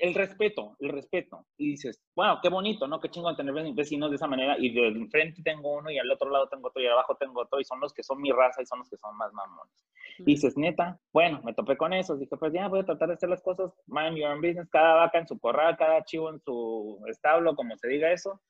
[0.00, 1.46] El respeto, el respeto.
[1.56, 3.00] Y dices, bueno, qué bonito, ¿no?
[3.00, 4.56] Qué chingón tener ve- vecinos de esa manera.
[4.58, 7.60] Y de enfrente tengo uno y al otro lado tengo otro y abajo tengo otro.
[7.60, 9.84] Y son los que son mi raza y son los que son más mamones.
[10.18, 12.16] Y dices, neta, bueno, me topé con eso.
[12.16, 14.94] Dije, pues ya voy a tratar de hacer las cosas, mind your own business, cada
[14.94, 18.40] vaca en su corral, cada chivo en su establo, como se diga eso.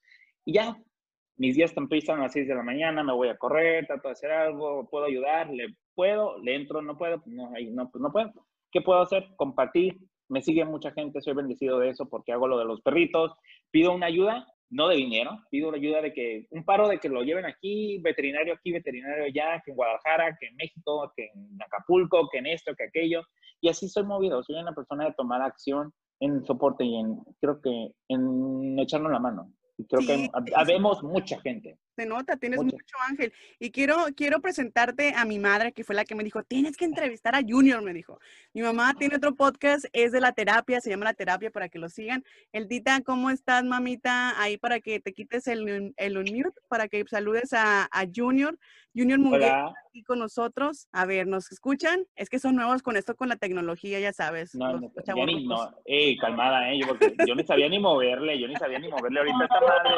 [0.44, 0.76] Y ya,
[1.36, 4.12] mis días empiezan a las 6 de la mañana, me voy a correr, trato de
[4.12, 8.10] hacer algo, puedo ayudar, le puedo, le entro, no puedo, no, ahí no, pues no
[8.10, 8.32] puedo.
[8.70, 9.28] ¿Qué puedo hacer?
[9.36, 9.98] Compartir.
[10.28, 13.32] Me sigue mucha gente, soy bendecido de eso porque hago lo de los perritos.
[13.70, 17.08] Pido una ayuda, no de dinero, pido una ayuda de que, un paro de que
[17.08, 21.58] lo lleven aquí, veterinario aquí, veterinario allá, que en Guadalajara, que en México, que en
[21.62, 23.22] Acapulco, que en esto, que aquello.
[23.60, 27.60] Y así soy movido, soy una persona de tomar acción en soporte y en, creo
[27.60, 29.52] que, en echarnos la mano.
[29.78, 31.78] Y creo Sí, que habemos mucha gente.
[31.98, 32.76] Se nota, tienes Mucho.
[32.76, 33.32] mucho ángel.
[33.58, 36.84] Y quiero, quiero presentarte a mi madre, que fue la que me dijo, tienes que
[36.84, 38.20] entrevistar a Junior, me dijo.
[38.54, 41.80] Mi mamá tiene otro podcast, es de la terapia, se llama La Terapia, para que
[41.80, 42.22] lo sigan.
[42.52, 44.40] Eldita, ¿cómo estás, mamita?
[44.40, 48.56] Ahí para que te quites el, el unmute, para que saludes a, a Junior.
[48.94, 49.74] Junior Munguía Hola.
[49.88, 50.88] aquí con nosotros.
[50.92, 52.04] A ver, ¿nos escuchan?
[52.16, 54.54] Es que son nuevos con esto, con la tecnología, ya sabes.
[54.54, 58.38] No, no, ya ni, no, ey, calmada, eh, yo, porque yo ni sabía ni moverle,
[58.40, 59.90] yo ni sabía ni moverle ahorita esta madre.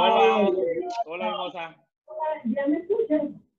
[0.00, 0.52] Hola,
[1.06, 1.76] hola hermosa.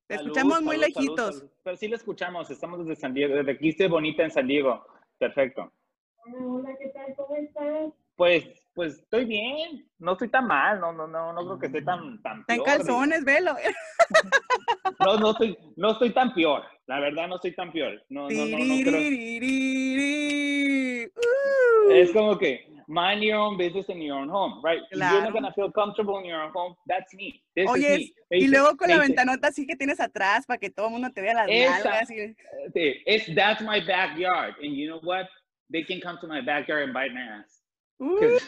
[0.08, 1.36] Te Salud, escuchamos muy salud, salud, lejitos.
[1.36, 1.52] salud.
[1.64, 4.86] Pero sí la escuchamos, estamos desde San Diego, desde aquí estoy bonita en San Diego.
[5.18, 5.70] Perfecto.
[6.34, 7.14] Hola, ¿qué tal?
[7.18, 7.92] ¿Cómo estás?
[8.16, 11.82] Pues, pues estoy bien, no estoy tan mal, no, no, no, no creo que esté
[11.82, 13.56] tan, tan Está en calzones, velo.
[15.06, 18.04] No, no estoy, no estoy tan peor, la verdad no estoy tan peor.
[18.10, 19.00] No, no, no, no creo.
[21.90, 24.82] Es como que mind your own business in your own home, right?
[24.92, 27.42] If you're not gonna feel comfortable in your own home, that's me.
[27.56, 28.14] This is me.
[28.32, 31.22] y luego con la ventanota así que tienes atrás para que todo el mundo te
[31.22, 31.84] vea las Esa.
[31.84, 32.10] nalgas.
[32.10, 32.36] y-
[33.06, 35.28] it's that's my backyard, and you know what?
[35.72, 37.62] They can come to my backyard and bite my ass.
[38.02, 38.40] Uh.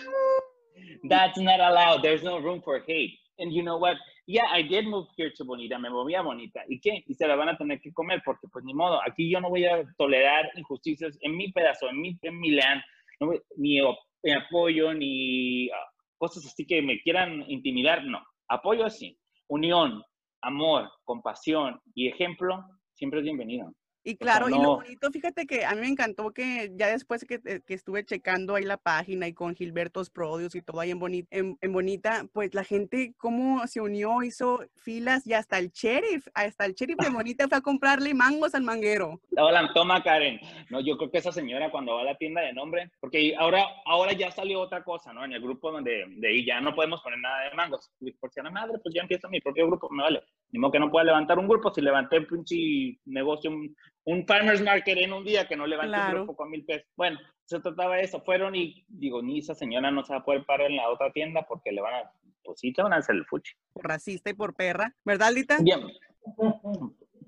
[1.08, 2.01] That's not allowed.
[2.01, 3.17] There's no room for hate.
[3.38, 3.97] And you know what?
[4.27, 5.77] Yeah, I did move here to Bonita.
[5.80, 6.62] Me moví a Bonita.
[6.67, 7.04] ¿Y qué?
[7.08, 8.99] Y se la van a tener que comer porque, pues, ni modo.
[9.06, 12.82] Aquí yo no voy a tolerar injusticias en mi pedazo, en mi, en mi land.
[13.19, 13.80] No voy- ni,
[14.29, 18.03] apoyo, ni ah, cosas así que me quieran intimidar.
[18.05, 18.21] No.
[18.47, 19.17] Apoyo sí.
[19.47, 20.03] Unión,
[20.41, 23.73] amor, compasión y ejemplo siempre es bienvenido.
[24.03, 27.23] Y sea, claro, y lo bonito, fíjate que a mí me encantó que ya después
[27.25, 30.89] que, eh, que estuve checando ahí la página y con Gilbertos Prodios y todo ahí
[30.91, 35.59] en, Boni- en, en Bonita, pues la gente cómo se unió, hizo filas y hasta
[35.59, 39.21] el sheriff, hasta el sheriff de Bonita fue a comprarle mangos al manguero.
[39.37, 40.39] Hola, toma Karen.
[40.69, 43.63] No, yo creo que esa señora cuando va a la tienda de nombre, porque ahora,
[43.85, 45.23] ahora ya salió otra cosa, ¿no?
[45.23, 47.91] En el grupo donde de ahí ya no podemos poner nada de mangos.
[47.99, 50.23] Y por si a la madre, pues ya empiezo mi propio grupo, me vale.
[50.51, 54.25] Ni modo que no pueda levantar un grupo si levanté un pinche negocio, un, un
[54.27, 56.09] farmer's market en un día que no levanté Claro.
[56.09, 56.87] un grupo con mil pesos.
[56.95, 58.21] Bueno, se trataba de eso.
[58.21, 61.11] Fueron y digo, ni esa señora no se va a poder parar en la otra
[61.11, 62.11] tienda porque le van a,
[62.43, 63.53] pues sí, te van a hacer el fuchi.
[63.73, 64.93] Por racista y por perra.
[65.05, 65.57] ¿Verdad, Lita?
[65.61, 65.81] Bien.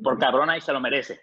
[0.04, 1.22] Por cabrona y se lo merece.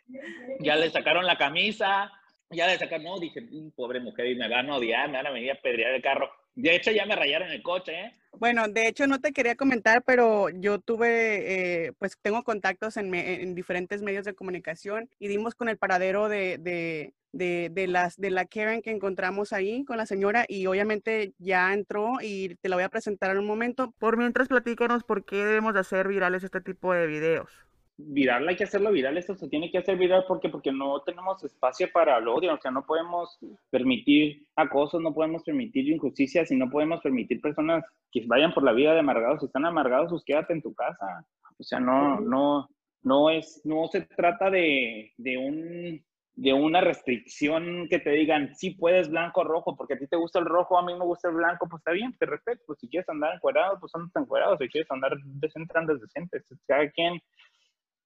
[0.60, 2.10] Ya le sacaron la camisa,
[2.50, 5.26] ya le sacaron, no, dije, "Mm, pobre mujer, y me van a odiar, me van
[5.28, 6.30] a venir a pedrear el carro.
[6.54, 8.12] De hecho, ya me rayaron el coche, ¿eh?
[8.32, 13.10] Bueno, de hecho no te quería comentar, pero yo tuve, eh, pues tengo contactos en,
[13.10, 17.86] me- en diferentes medios de comunicación y dimos con el paradero de, de, de, de
[17.88, 22.54] las, de la Karen que encontramos ahí con la señora y obviamente ya entró y
[22.56, 23.92] te la voy a presentar en un momento.
[23.98, 27.50] Por mientras platícanos por qué debemos de hacer virales este tipo de videos.
[28.08, 31.42] Viral hay que hacerlo viral, esto se tiene que hacer viral porque porque no tenemos
[31.44, 33.38] espacio para el odio, o sea, no podemos
[33.70, 38.72] permitir acosos, no podemos permitir injusticias y no podemos permitir personas que vayan por la
[38.72, 41.26] vida de amargados, si están amargados, pues quédate en tu casa.
[41.58, 42.68] O sea, no no
[43.02, 46.02] no es no se trata de, de un
[46.40, 50.16] de una restricción que te digan, sí puedes blanco o rojo, porque a ti te
[50.16, 52.62] gusta el rojo, a mí me gusta el blanco, pues está bien, te respeto.
[52.66, 54.56] Pues si quieres andar encuadrado, pues andas encuadrado.
[54.56, 56.42] Si quieres andar decente, andas decente.
[56.66, 57.20] Cada quien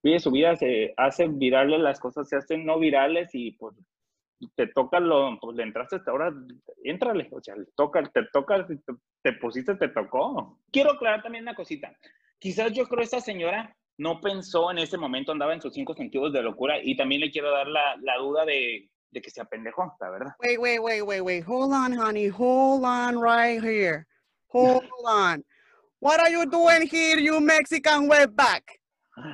[0.05, 3.75] vive su vida, se hacen virales las cosas, se hacen no virales y pues
[4.55, 6.31] te toca lo, pues le entraste hasta ahora,
[6.83, 8.77] éntrale, o sea, toca, te toca, te,
[9.23, 10.59] te pusiste, te tocó.
[10.71, 11.91] Quiero aclarar también una cosita.
[12.37, 16.31] Quizás yo creo esta señora no pensó en ese momento, andaba en sus cinco sentidos
[16.33, 19.95] de locura y también le quiero dar la, la duda de, de que se apendejó,
[19.99, 20.31] la verdad.
[20.39, 21.43] Wait, wait, wait, wait, wait.
[21.47, 22.27] Hold on, honey.
[22.27, 24.05] Hold on right here.
[24.49, 25.43] Hold on.
[25.99, 28.61] What are you doing here, you Mexican wetback?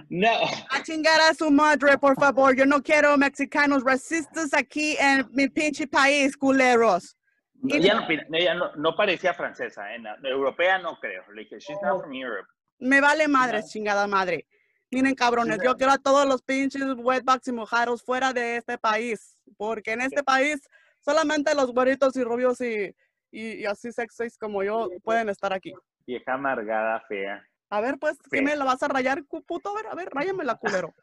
[0.09, 0.29] No,
[0.69, 2.55] A chingar a su madre, por favor.
[2.55, 7.17] Yo no quiero mexicanos racistas aquí en mi pinche país, culeros.
[7.61, 10.01] no, ella, no, ella no, no parecía francesa, ¿eh?
[10.23, 11.23] Europea no creo.
[11.33, 12.47] Le dije, she's not from Europe.
[12.79, 14.45] Me vale madre, chingada madre.
[14.91, 19.37] Miren, cabrones, yo quiero a todos los pinches wetbacks y mojados fuera de este país.
[19.57, 20.59] Porque en este país
[20.99, 22.93] solamente los güeritos y rubios y,
[23.31, 25.73] y, y así sexys como yo pueden estar aquí.
[26.05, 27.43] Vieja amargada, fea.
[27.71, 28.43] A ver, pues, ¿qué Sí.
[28.43, 29.69] me la vas a rayar, puto?
[29.69, 30.93] A ver, a ver, ráyamela, culero.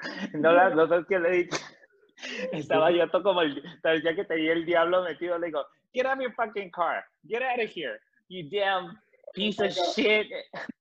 [0.34, 1.50] No, la, no sabes qué le dije.
[2.52, 4.02] Estaba yo todo como el, ¿sabes?
[4.02, 7.40] ya que tenía el diablo metido, le digo, get out of your fucking car, get
[7.40, 9.00] out of here, you damn
[9.32, 10.26] piece of shit.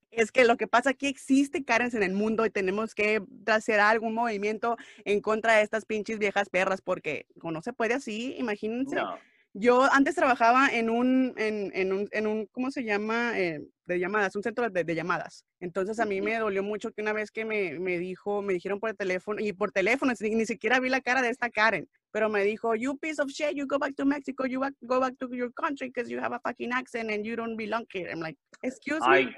[0.09, 3.79] Es que lo que pasa aquí existe Karens en el mundo y tenemos que hacer
[3.79, 8.95] algún movimiento en contra de estas pinches viejas perras porque no se puede así, imagínense.
[8.95, 9.19] No,
[9.53, 13.37] Yo antes trabajaba en un, en, en un, en un, ¿cómo se llama?
[13.37, 15.43] Eh, de llamadas, un centro de, de llamadas.
[15.59, 18.79] Entonces a mí me dolió mucho que una vez que me, me dijo, me dijeron
[18.79, 21.89] por el teléfono, y por teléfono, ni, ni siquiera vi la cara de esta Karen,
[22.11, 25.01] pero me dijo, you piece of shit, you go back to Mexico, you back- go
[25.01, 28.09] back to your country because you have a fucking accent and you don't belong here.
[28.09, 29.35] I'm like, excuse me,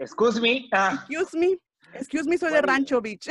[0.00, 1.56] excuse me, ah, excuse me,
[1.94, 3.28] excuse me, soy de Rancho Beach.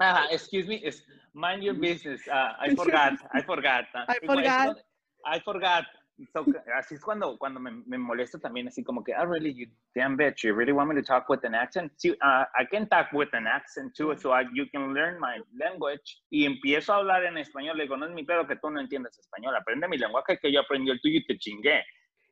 [0.00, 3.84] ah, excuse me, es- mind your business, ah, I forgot, I forgot.
[3.94, 4.76] ah, I forgot.
[5.24, 5.84] I forgot.
[6.32, 6.44] So,
[6.76, 10.16] así es cuando, cuando me, me molesto también, así como que, oh, really, you damn
[10.16, 11.90] bitch, you really want me to talk with an accent?
[11.96, 15.40] Sí, uh, I can talk with an accent too, so I, you can learn my
[15.58, 16.20] language.
[16.30, 18.80] Y empiezo a hablar en español, le digo, no es mi pedo que tú no
[18.80, 21.82] entiendas español, aprende mi lenguaje que yo aprendí el tuyo y te chingué.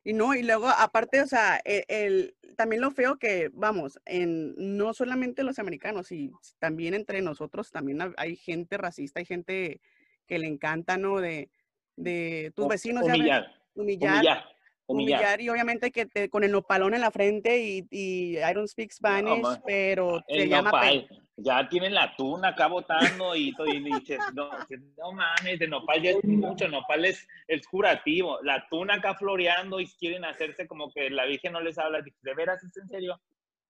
[0.03, 4.55] Y no, y luego aparte, o sea, e- el, también lo feo que, vamos, en
[4.77, 9.79] no solamente los americanos, y también entre nosotros, también ha- hay gente racista, hay gente
[10.25, 11.19] que le encanta, ¿no?
[11.19, 11.49] De,
[11.97, 14.45] de tus vecinos, ya Humillar, humillar,
[14.87, 15.41] humillar, humillar.
[15.41, 18.91] y obviamente que te, con el nopalón en la frente y, y I don't speak
[18.91, 20.71] Spanish, ma- pero El llama...
[20.71, 24.49] pe- nopal, ya tienen la tuna acá botando y, todo, y dices, no,
[24.97, 29.79] no mames, de nopal ya es mucho, nopal es, es curativo, la tuna acá floreando
[29.79, 33.19] y quieren hacerse como que la Virgen no les habla, ¿de veras es en serio?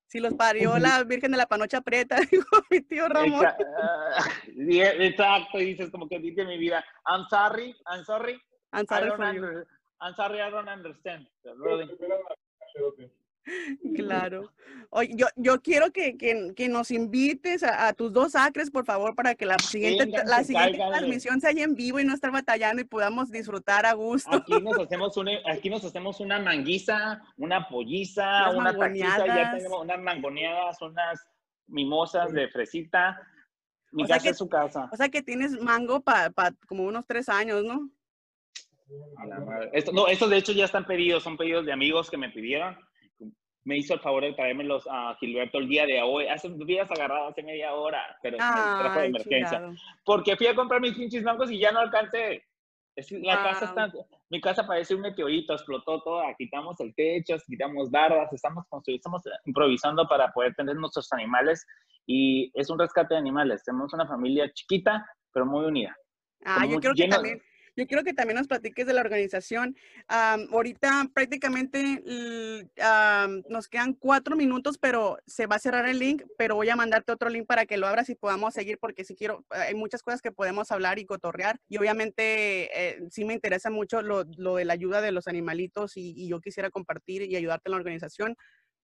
[0.07, 3.45] Si los parió la Virgen de la Panocha Prieta, dijo mi tío Ramón.
[3.45, 4.25] Ah,
[4.57, 8.33] Exacto, y dices como que dice mi vida, I'm sorry, I'm sorry,
[8.73, 9.63] I'm sorry for you.
[10.01, 11.27] I'm sorry, I don't understand.
[11.57, 11.87] really.
[13.95, 14.51] Claro.
[14.91, 18.85] Oye, yo, yo quiero que, que, que nos invites a, a tus dos acres, por
[18.85, 20.97] favor, para que la siguiente, Vénganse, la siguiente cáiganle.
[20.97, 24.29] transmisión se haya en vivo y no estar batallando y podamos disfrutar a gusto.
[24.31, 29.51] Aquí nos hacemos una, aquí nos hacemos una manguiza, una polliza, Unas una taquiza, ya
[29.55, 31.25] tenemos unas mangoneadas, unas
[31.67, 33.19] mimosas de fresita.
[33.91, 34.89] Mi O sea casa que- es su casa.
[34.91, 36.31] O sea que tienes mango para
[36.67, 37.89] como unos tres años, ¿no?
[39.17, 39.69] A la madre.
[39.73, 42.77] Esto, no, estos de hecho ya están pedidos, son pedidos de amigos que me pidieron.
[43.63, 46.27] Me hizo el favor de traérmelos a Gilberto el día de hoy.
[46.27, 48.43] Hace días agarrado hace media hora, pero me
[48.79, 49.57] trajo de emergencia.
[49.59, 49.73] chingado.
[50.03, 52.43] Porque fui a comprar mis pinches mangos y ya no alcancé.
[52.95, 53.83] Es- la casa Wow.
[53.85, 53.97] está,
[54.29, 59.21] mi casa parece un meteorito, explotó toda, quitamos el techo, quitamos bardas, estamos construyendo, estamos
[59.45, 61.65] improvisando para poder tener nuestros animales
[62.05, 63.63] y es un rescate de animales.
[63.63, 65.95] Tenemos una familia chiquita, pero muy unida.
[66.43, 67.41] Ah, yo quiero que también,
[67.75, 69.75] yo quiero que también nos platiques de la organización.
[70.07, 72.03] Am, ahorita prácticamente
[72.81, 76.75] am, nos quedan cuatro minutos, pero se va a cerrar el link, pero voy a
[76.75, 80.03] mandarte otro link para que lo abras y podamos seguir, porque sí quiero, hay muchas
[80.03, 81.59] cosas que podemos hablar y cotorrear.
[81.69, 85.97] Y obviamente eh, sí me interesa mucho lo, lo de la ayuda de los animalitos
[85.97, 88.35] y, y yo quisiera compartir y ayudarte en la organización,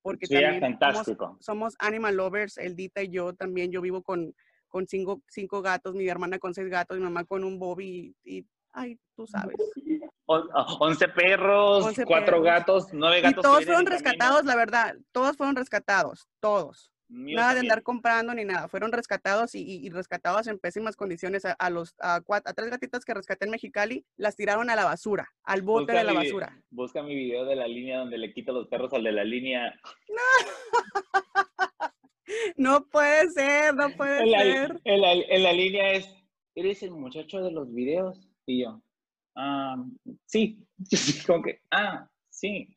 [0.01, 1.37] porque Sería también somos- fantástico.
[1.41, 4.33] somos animal lovers, el Dita y yo también, yo vivo con,
[4.69, 8.45] con cinco, cinco gatos, mi hermana con seis gatos, mi mamá con un Bobby y,
[8.77, 9.55] ay, tú sabes.
[10.25, 10.47] On-
[10.79, 12.43] 11 perros, 11 cuatro perros.
[12.45, 13.37] gatos, nueve Y gatos.
[13.37, 13.91] que todos fueron camino.
[13.91, 16.91] rescatados, la verdad, todos fueron rescatados, todos.
[17.09, 21.45] Nada de andar comprando ni nada, fueron rescatados y, y- y rescatados en pésimas condiciones.
[21.45, 24.75] A, a los a, cuat- a tres gatitas que rescaté en Mexicali, las tiraron a
[24.75, 26.61] la basura, al bote Busca de la mi basura.
[26.69, 29.73] Busca mi video de la línea donde le quito los perros al de la línea.
[32.57, 34.81] No puede ser, no puede En la, ser.
[34.83, 36.09] en la- en la línea es,
[36.55, 38.19] ¿eres el muchacho de los videos?
[38.47, 38.81] Y yo,
[39.35, 39.75] ah,
[40.25, 40.65] sí.
[41.27, 42.75] Como que, ah, sí.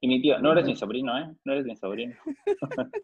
[0.00, 1.30] Y mi tío, no eres mi sobrino, ¿eh?
[1.44, 2.14] No eres mi sobrino.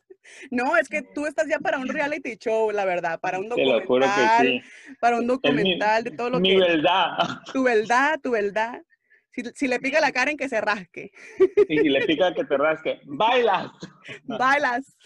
[0.51, 3.65] No, es que tú estás ya para un reality show, la verdad, para un Te
[3.65, 4.95] lo juro documental, que sí.
[5.01, 7.17] para un mi- documental de todo lo Mi que verdad.
[7.51, 8.83] tu verdad, tu verdad.
[9.31, 11.13] Si, si le pica la cara en que se rasque.
[11.69, 13.01] Y le pica que te rasque.
[13.07, 13.71] ¡Bailas!
[14.25, 14.99] Bailas.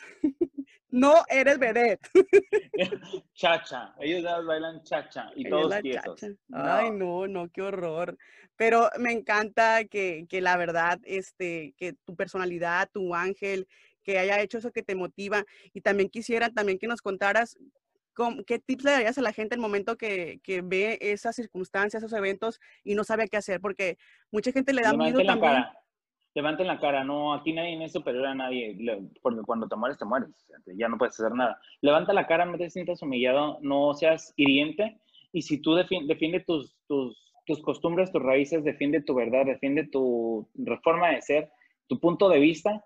[0.93, 2.07] No eres vedette.
[3.35, 3.95] Chacha.
[3.99, 5.31] Ellos bailan chacha.
[5.35, 6.21] Y todos tiesos.
[6.21, 6.37] chacha.
[6.53, 8.19] Ay, no, no, qué horror.
[8.57, 13.67] Pero me encanta que, que la verdad, este, que tu personalidad, tu ángel,
[14.05, 15.45] que haya hecho eso que te motiva.
[15.73, 17.57] Y también quisiera también que nos contaras
[18.47, 22.03] qué tips le darías a la gente en el momento que, que ve esas circunstancias,
[22.03, 23.97] esos eventos y no sabe qué hacer, porque
[24.31, 25.41] mucha gente le da miedo también.
[25.41, 25.82] cara.
[26.35, 27.05] Levanten la cara.
[27.05, 28.77] No, aquí nadie es superior a nadie.
[29.21, 30.31] Porque cuando te mueres, te mueres.
[30.77, 31.61] Ya no puedes hacer nada.
[31.81, 34.99] Levanta la cara, no te sientas humillado, no seas hiriente.
[35.33, 36.75] Y si tú defi- defiende tus,
[37.63, 40.49] costumbres, tus raíces, defiende tu verdad, defiende tu
[40.83, 41.51] forma de ser,
[41.89, 42.85] tu punto de vista,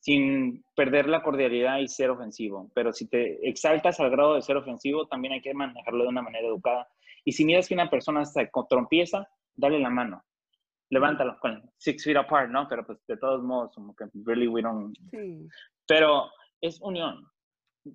[0.00, 2.70] sin perder la cordialidad y ser ofensivo.
[2.74, 6.22] Pero si te exaltas al grado de ser ofensivo, también hay que manejarlo de una
[6.22, 6.88] manera educada.
[7.24, 10.22] Y si miras que una persona se trompieza, dale la mano.
[10.90, 12.66] Levántalo con six feet apart, ¿no?
[12.68, 14.96] Pero pues de todos modos, como que really we don't...
[15.10, 15.46] Sí.
[15.86, 17.24] Pero es unión.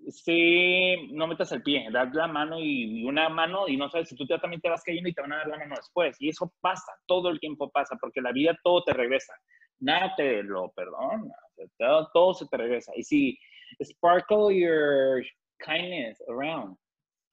[0.08, 4.10] Sí, no metas el pie, das la mano y, y una mano y no sabes
[4.10, 6.16] si tú te- también te vas cayendo y te van a dar la mano después.
[6.20, 9.34] Y eso pasa, todo el tiempo pasa, porque la vida todo te regresa.
[9.80, 11.34] Nada te lo perdona,
[11.78, 12.92] todo, todo se te regresa.
[12.96, 13.38] Y si
[13.84, 15.24] sparkle your
[15.60, 16.78] kindness around.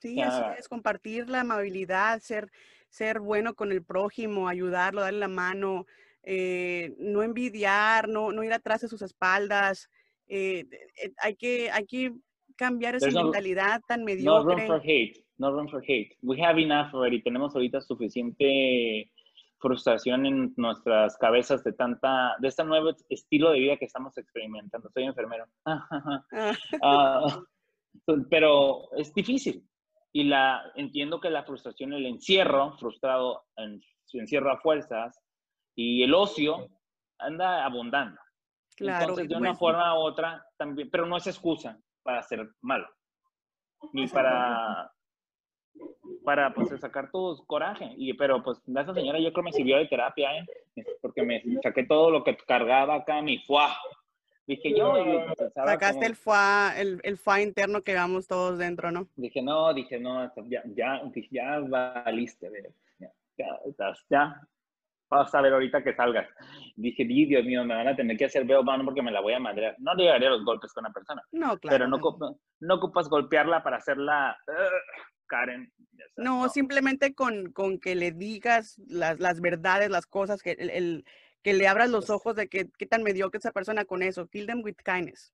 [0.02, 2.50] Sí, así es, compartir la amabilidad, ser,
[2.90, 5.86] ser bueno con el prójimo, ayudarlo, darle la mano,
[6.22, 9.88] eh, no envidiar, no, no ir atrás de sus espaldas.
[10.26, 10.66] eh,
[11.02, 12.12] eh, hay, que, hay que
[12.56, 14.54] cambiar esa no- mentalidad tan No mediocre.
[14.54, 16.16] room for hate, no room for hate.
[16.22, 17.22] We have enough already.
[17.22, 19.10] Tenemos ahorita suficiente
[19.58, 24.88] frustración en nuestras cabezas de tanta, de este nuevo estilo de vida que estamos experimentando.
[24.92, 25.46] Soy enfermero.
[26.82, 27.42] Ah,
[28.30, 29.66] pero es difícil.
[30.12, 35.20] Y la, entiendo que la frustración, el encierro, frustrado, en, su encierro a fuerzas,
[35.74, 36.68] y el ocio
[37.18, 38.20] anda abundando.
[38.76, 39.02] claro.
[39.02, 42.88] Entonces, de una pues, forma u otra, también, pero no es excusa para ser malo,
[43.92, 44.92] ni para,
[46.24, 47.92] para pues, sacar tu coraje.
[47.96, 50.46] Y, pero pues esa señora yo creo me sirvió de terapia, ¿eh?
[51.00, 53.76] porque me saqué todo lo que cargaba acá, mi fuá.
[54.50, 55.16] Dije yo, y
[55.54, 59.06] sacaste como- el FA, el, el FA interno que vamos todos dentro, ¿no?
[59.14, 62.50] Dije, no, dije, no, ya, ya, dije, ya valiste,
[62.98, 63.08] ya,
[63.38, 64.40] ya,
[65.08, 66.28] vas a ver ahorita que salgas.
[66.74, 69.20] Dije, "Di, Dios mío, me van a tener que hacer veo mano porque me la
[69.20, 69.76] voy a madrear.
[69.78, 71.74] No llegaría a los golpes con una persona, No, claro.
[71.76, 75.72] pero no, ocupa- no ocupas golpearla para hacerla, "Ugh, Karen.
[75.76, 80.70] sabes, No, simplemente con, con que le digas las, las verdades, las cosas, que, el,
[80.70, 81.04] el-
[81.42, 84.26] que le abras los ojos de que, qué tan mediocre es esa persona con eso.
[84.28, 85.32] Kill them with kindness.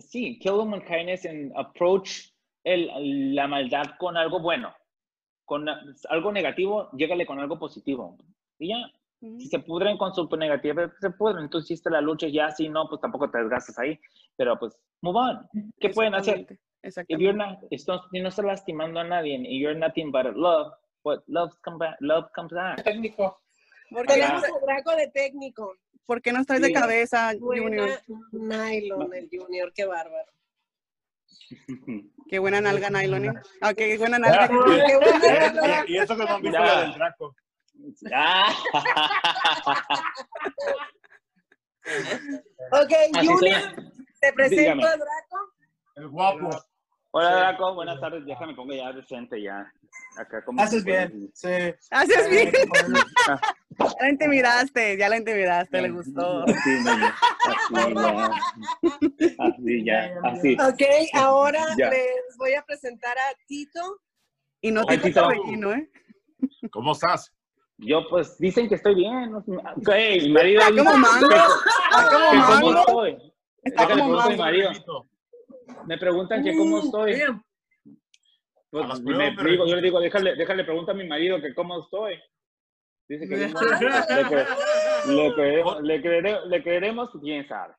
[0.00, 2.30] Sí, kill them with kindness and approach
[2.64, 4.74] el, la maldad con algo bueno.
[5.44, 5.66] Con
[6.10, 8.18] algo negativo, llégale con algo positivo.
[8.58, 8.76] Y ya,
[9.20, 11.48] si se pudren con su negatividad, se pudren.
[11.48, 13.98] Tú hiciste la lucha, ya si no, pues tampoco te desgastas ahí.
[14.36, 15.48] Pero pues, move on.
[15.80, 16.46] ¿Qué pueden hacer?
[16.82, 20.26] Exactamente, If you're not, esto- si no estás lastimando a nadie and you're nothing but
[20.36, 20.72] love,
[21.02, 22.84] what love comes back, love comes back.
[22.84, 23.40] técnico.
[23.90, 25.74] ¿Por qué, Tenemos a Draco de técnico.
[26.06, 28.02] por qué nos traes de cabeza, Buena Junior?
[28.32, 30.30] nylon, el Junior, qué bárbaro.
[32.28, 33.24] Qué buena nalga, Nylon.
[33.24, 33.32] ¿eh?
[33.62, 34.48] Ah, qué buena nalga.
[34.48, 34.54] Qué
[34.96, 35.84] buena nalga.
[35.86, 36.64] Y, y eso que no han visto Ya.
[36.64, 37.34] la del Draco.
[42.72, 43.60] Ok, Así Junior,
[44.20, 44.84] te presento Dígame.
[44.84, 45.52] a Draco.
[45.96, 46.50] El guapo.
[47.10, 48.24] Hola, Draco, buenas tardes.
[48.26, 49.72] Déjame pongo ya decente ya.
[50.18, 51.30] Acá como Haces bien.
[51.34, 51.48] Sí.
[51.90, 52.52] Haces bien.
[53.78, 56.42] Ya la intimidaste, ya la intimidaste, le gustó.
[56.42, 57.14] Así, niño.
[57.78, 58.30] Así ya.
[59.38, 60.10] Así ya.
[60.24, 60.54] Así.
[60.60, 60.82] Ok,
[61.14, 61.88] ahora Ya.
[61.88, 64.00] les voy a presentar a Tito.
[64.60, 65.20] Y no Ay, Tito.
[65.22, 65.88] torbellino, ¿eh?
[66.72, 67.32] ¿Cómo estás?
[67.76, 69.30] Yo, pues, dicen que estoy bien.
[69.30, 69.88] no Ok,
[70.22, 70.60] mi marido.
[70.60, 71.28] Está como mango.
[71.30, 72.80] Está como mango.
[72.80, 73.32] estoy.
[73.62, 74.42] Está como mango.
[75.86, 77.14] Me preguntan que cómo estoy.
[77.14, 77.42] Bien.
[78.70, 82.20] Pues, me digo, yo le digo, déjale, déjale pregunta a mi marido que cómo estoy.
[83.08, 84.46] Dice que le, cre-
[85.06, 87.74] le, creeremos, le, creere- le creeremos, quién sabe.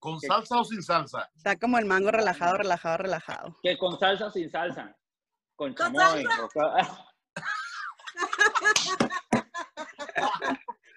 [0.00, 1.30] ¿Con salsa o sin salsa?
[1.36, 3.56] Está como el mango relajado, relajado, relajado.
[3.62, 4.96] Que con salsa o sin salsa.
[5.54, 6.24] Con ¿Con chamoy.
[6.26, 7.06] o ca-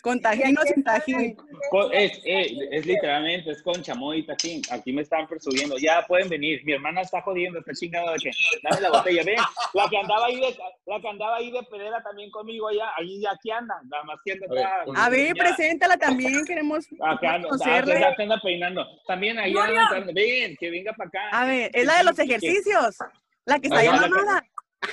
[0.02, 1.38] Con tajín o sin tajín.
[1.70, 4.62] Con- es, es, es literalmente, es con chamoy y tajín.
[4.72, 5.78] Aquí me están persuadiendo.
[5.78, 6.62] Ya pueden venir.
[6.66, 8.32] Mi hermana está jodiendo, está chingada de que
[8.64, 9.24] dame la botella.
[9.26, 9.38] Ven,
[9.74, 13.22] la que andaba ahí de, la que andaba ahí de pedera también conmigo allá, ahí
[13.22, 13.76] ya aquí anda.
[13.90, 15.44] Nada más que anda A ver, Ya.
[15.44, 18.86] preséntala también, queremos Acá ah, se anda peinando.
[19.08, 21.30] También allá anda, ven, que venga para acá.
[21.32, 22.98] A ver, es la de los ejercicios.
[23.46, 24.44] La que está que- mamada.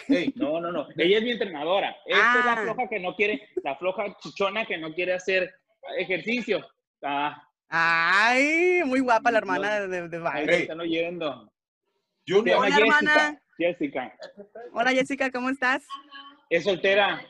[0.08, 0.86] Ey, No, no, no.
[0.96, 1.94] Ella es mi entrenadora.
[2.06, 2.62] Esta es la Ah.
[2.64, 5.52] floja que no quiere, la floja chichona que no quiere hacer
[5.98, 6.66] ejercicio.
[7.02, 10.18] Ah, Ay, muy guapa la hermana de, de, de
[10.62, 11.50] están oyendo.
[12.26, 12.96] Junior, llama Hola, Jessica.
[12.98, 13.40] hermana.
[13.58, 14.16] Jessica.
[14.72, 15.84] Hola Jessica, ¿cómo estás?
[16.50, 17.20] Es soltera.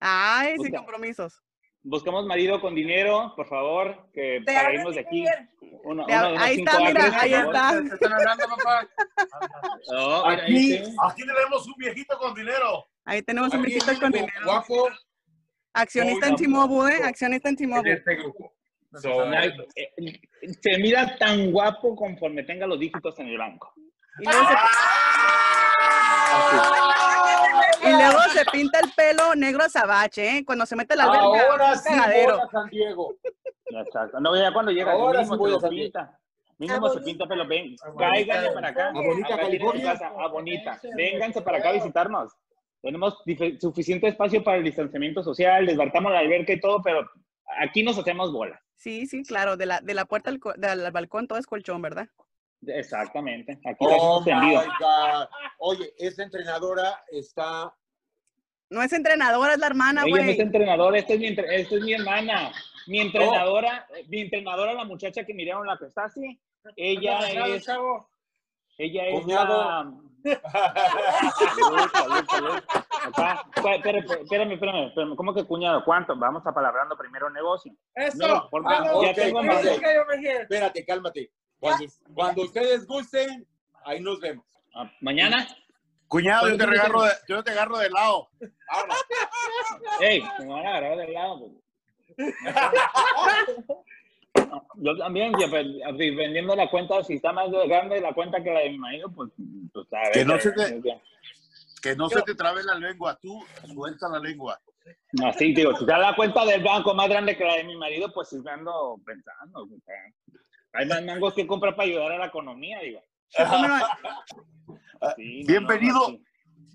[0.00, 1.40] Ay, sin compromisos.
[1.84, 5.24] Buscamos marido con dinero, por favor, que Te para irnos de aquí.
[5.84, 7.82] Uno, Te- uno ahí está, mira, ahí está.
[7.82, 8.88] ¿te están hablando, papá?
[9.90, 12.86] No, mira, ahí Aquí, tenemos un viejito con dinero.
[13.04, 14.32] Ahí tenemos un viejito con dinero.
[14.44, 14.88] guapo
[15.74, 16.36] Accionista en.
[16.36, 17.00] T-Mobile, ¿eh?
[17.04, 17.92] Accionista en T-Mobile.
[17.94, 18.52] este grupo.
[19.00, 20.20] So, Ay, eh,
[20.60, 23.72] Se mira tan guapo conforme tenga los dígitos en el banco.
[24.18, 24.48] Y luego,
[27.80, 30.44] se, y luego se pinta el pelo negro azabache, ¿eh?
[30.44, 31.24] Cuando se mete la alberca.
[31.50, 32.36] Ahora sí cagadero.
[32.36, 33.14] voy a San Diego.
[33.64, 34.20] Exacto.
[34.20, 35.82] No, ya cuando llega, Ahora mínimo sí voy se a salir.
[35.84, 36.18] pinta.
[36.58, 38.88] Mínimo se pinta, pero ven, A cáiganle para acá.
[38.88, 39.92] A Bonita, su California.
[39.92, 40.80] casa, a Bonita.
[40.94, 42.32] Vénganse para acá a visitarnos.
[42.82, 43.22] Tenemos
[43.60, 47.08] suficiente espacio para el distanciamiento social, desbartamos la alberca y todo, pero
[47.60, 48.60] aquí nos hacemos bola.
[48.76, 49.56] Sí, sí, claro.
[49.56, 52.08] De la, de la puerta al, del balcón todo es colchón, ¿verdad?
[52.66, 53.52] Exactamente.
[53.64, 54.64] Aquí Oh estamos my.
[54.80, 55.28] God.
[55.58, 57.72] Oye, esta entrenadora está.
[58.70, 60.40] No es entrenadora, es la hermana, Ella no es güey.
[60.40, 62.52] entrenadora, esta es mi, entre- esta es mi hermana.
[62.86, 66.40] Mi entrenadora, mi entrenadora, la muchacha que miraron la que está así,
[66.76, 67.68] ella es,
[68.78, 69.92] ella es la...
[73.04, 73.44] Acá,
[73.76, 75.84] espérame, espérame, espérame, ¿cómo que cuñado?
[75.84, 76.16] ¿Cuánto?
[76.16, 77.72] Vamos apalabrando primero el negocio.
[77.94, 78.16] Eso.
[78.26, 79.44] No, porque Ah, ya ok, tengo ok.
[79.46, 79.62] más.
[79.62, 80.42] This guy over here.
[80.42, 81.30] Espérate, cálmate.
[81.58, 83.46] Cuando, cuando ustedes gusten,
[83.84, 84.44] ahí nos vemos.
[84.74, 85.46] Ah, ¿Mañana?
[86.08, 88.28] Cuñado, yo te regarro de, yo te agarro de lado.
[90.00, 90.22] ¡Ey!
[90.40, 91.38] Me van a agarrar del lado.
[91.40, 91.54] pues.
[94.76, 98.60] Yo también, yo, pues, vendiendo la cuenta, si está más grande la cuenta que la
[98.60, 99.30] de mi marido, pues,
[99.72, 100.12] pues ver.
[100.12, 100.80] Que no se te-.
[101.82, 103.18] Que no se te trabe la lengua.
[103.20, 103.42] Tú
[103.72, 104.60] suelta la lengua.
[105.24, 108.12] Así, digo, si está la cuenta del banco más grande que la de mi marido,
[108.12, 109.62] pues ando pensando.
[109.62, 110.40] o sea,
[110.74, 113.00] hay más mangos que comprar para ayudar a la economía, digo.
[113.38, 113.78] Bueno,
[115.16, 115.94] Sí, Bienvenido.
[115.94, 116.22] no, sí.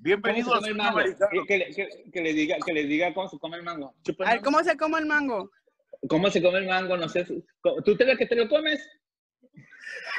[0.02, 1.00] Bienvenido ¿Cómo a se come el Sueño mango?
[1.00, 1.32] Americano.
[1.48, 3.94] Que, que que- que le diga, que les diga cómo se come el mango.
[4.26, 4.42] A ver.
[4.42, 5.50] ¿cómo se come el mango?
[6.10, 6.96] ¿Cómo se come el mango?
[6.98, 7.26] No sé.
[7.26, 8.88] ¿Tú te ves que te lo comes?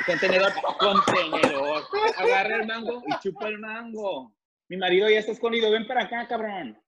[0.06, 1.84] Contenedor, contenedor.
[2.16, 4.34] Agarra el mango y chupa el mango.
[4.68, 5.70] Mi marido ya está escondido.
[5.70, 6.78] Ven para acá, cabrón.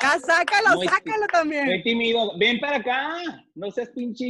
[0.00, 1.64] Ya, sácalo, Muy- sácalo también.
[1.66, 2.38] Muy tímido.
[2.38, 3.16] Ven para acá.
[3.56, 4.24] No seas pinche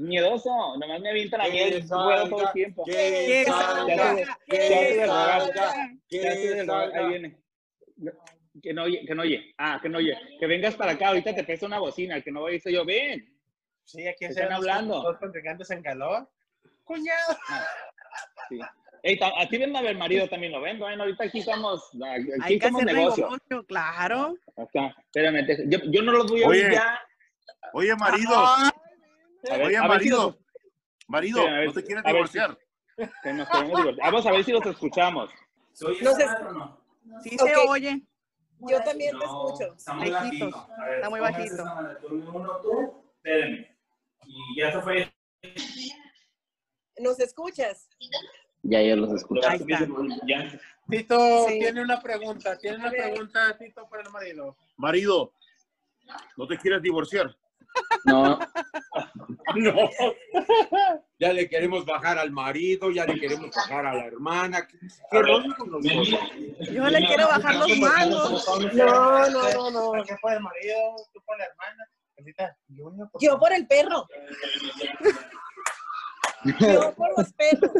[0.00, 0.50] miedoso.
[0.78, 2.84] Nomás me avientan a mí Que el juego todo el salga, tiempo.
[2.84, 5.06] Que Que salga, salga, que salga.
[5.06, 7.08] salga, del rogar, Ahí salga.
[7.08, 7.38] viene.
[8.60, 9.54] Que no oye, que no oye.
[9.58, 10.18] Ah, que no oye.
[10.38, 11.08] Que vengas para acá.
[11.08, 12.16] Ahorita te pesa una bocina.
[12.16, 12.84] El que no oye soy yo.
[12.84, 13.34] Ven.
[13.84, 15.02] Sí, aquí Están están hablando.
[15.02, 16.28] Dos contrincantes en calor.
[16.84, 17.36] Cuñado.
[18.48, 18.60] Sí.
[19.04, 20.94] Ey, a ti ven a ver marido también lo vendo, ¿eh?
[20.96, 23.24] Ahorita aquí estamos, aquí Hay que somos hacer negocio.
[23.24, 24.36] negocio, claro.
[24.56, 26.64] Acá, espérame, te- yo, yo no los voy a Oye.
[26.66, 27.00] oír ya.
[27.72, 28.30] Oye, marido.
[28.34, 28.70] Ah,
[29.50, 30.22] A ver, Oye, a si marido.
[30.26, 30.38] los-
[31.08, 32.58] Marido, Espera, a ver no te quieres ver si- divorciar.
[33.24, 34.02] que nos queremos divertir.
[34.04, 35.30] Vamos a ver si los escuchamos.
[35.80, 36.26] No sé.
[37.24, 37.70] Sí se Ok.
[37.70, 38.02] oye.
[38.68, 39.74] Yo también te escucho.
[39.76, 40.50] Está muy Lejitos.
[40.52, 40.72] bajito.
[40.72, 41.64] A ver, Está muy bajito.
[42.10, 43.76] uno tú, espérenme.
[44.24, 45.12] Y ya se fue.
[46.98, 47.88] ¿Nos escuchas?
[48.62, 49.48] Ya yo los escucho.
[49.48, 49.86] Ahí está.
[50.26, 50.60] Ya.
[50.88, 51.58] Tito Sí.
[51.58, 52.58] tiene una pregunta.
[52.58, 54.56] Tiene una pregunta, Tito, para el marido.
[54.76, 55.32] Marido,
[56.36, 57.34] ¿no te quieres divorciar?
[58.04, 58.38] No,
[59.54, 59.90] No.
[61.18, 64.66] Ya le queremos bajar al marido, ya le queremos bajar a la hermana.
[64.66, 64.76] ¿Qué,
[65.08, 66.20] qué rollo con nosotros?
[66.72, 68.58] Yo le quiero bajar los mangos.
[68.74, 70.04] No, no, no, no.
[70.04, 70.96] ¿Qué por el marido?
[71.12, 71.88] ¿Tú por la hermana?
[73.20, 74.06] Yo por el perro.
[76.58, 77.70] Yo por los perros.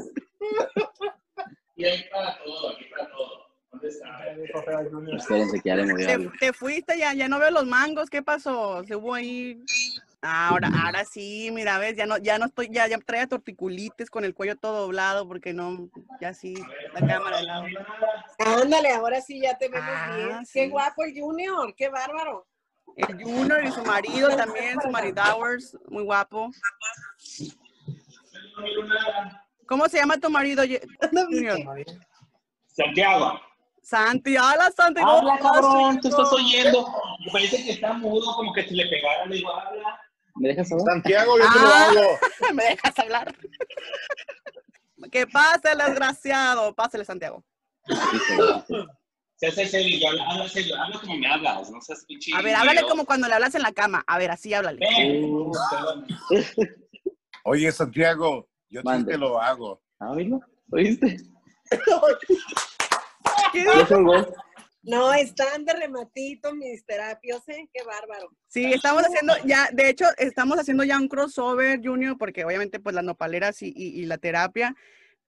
[1.74, 3.42] Y hay para todo, aquí para todo.
[3.72, 4.62] ¿Dónde está?
[4.62, 5.16] favor, Junior.
[5.16, 8.10] espérense que ya le moví Te, te fuiste ya, ya no veo los mangos.
[8.10, 8.84] ¿Qué pasó?
[8.84, 9.64] Se hubo ahí.
[10.24, 14.24] Ahora, ahora sí, mira, ves, ya no, ya no estoy, ya, ya traía torticulitis con
[14.24, 15.88] el cuello todo doblado porque no,
[16.20, 16.54] ya sí,
[16.94, 17.64] la cámara de lado.
[18.38, 20.46] Ándale, ahora sí ya te vemos Ah, bien.
[20.46, 20.52] sí.
[20.60, 22.46] Qué guapo el Junior, qué bárbaro.
[22.96, 26.52] El Junior y su marido también, su maridowers, muy guapo.
[29.66, 30.62] ¿Cómo se llama tu marido,
[31.12, 31.58] Junior?
[32.66, 33.40] Santiago.
[33.82, 35.00] Santi, hola Santi.
[35.00, 36.86] ¿cómo Habla, estás, cabrón, tú estás oyendo.
[37.32, 40.00] Parece que está mudo, como que si le pegara, le digo, habla.
[40.42, 40.86] ¿Me dejas hablar?
[40.94, 41.86] Santiago, yo te lo Ah.
[41.88, 42.18] hago.
[42.54, 43.32] ¿Me dejas hablar?
[45.12, 46.74] que pase el desgraciado.
[46.74, 47.44] Pásale, Santiago.
[49.36, 52.32] Se hace serio, habla, serio, habla como me hablas, no seas pinche.
[52.34, 54.02] A ver, háblale como cuando le hablas en la cama.
[54.06, 54.80] A ver, así háblale.
[55.70, 56.06] Perdón.
[57.44, 59.80] Oye, Santiago, yo te lo hago.
[60.00, 60.12] Ah.
[60.72, 61.18] ¿Oíste?
[63.52, 64.26] ¿Qué ¿Ya colgó?
[64.82, 67.68] No, están de rematito mis terapias, ¿eh?
[67.72, 68.30] Qué bárbaro.
[68.48, 72.94] Sí, estamos haciendo ya, de hecho, estamos haciendo ya un crossover, Junior, porque obviamente pues
[72.94, 74.74] las nopaleras y, y- y la terapia,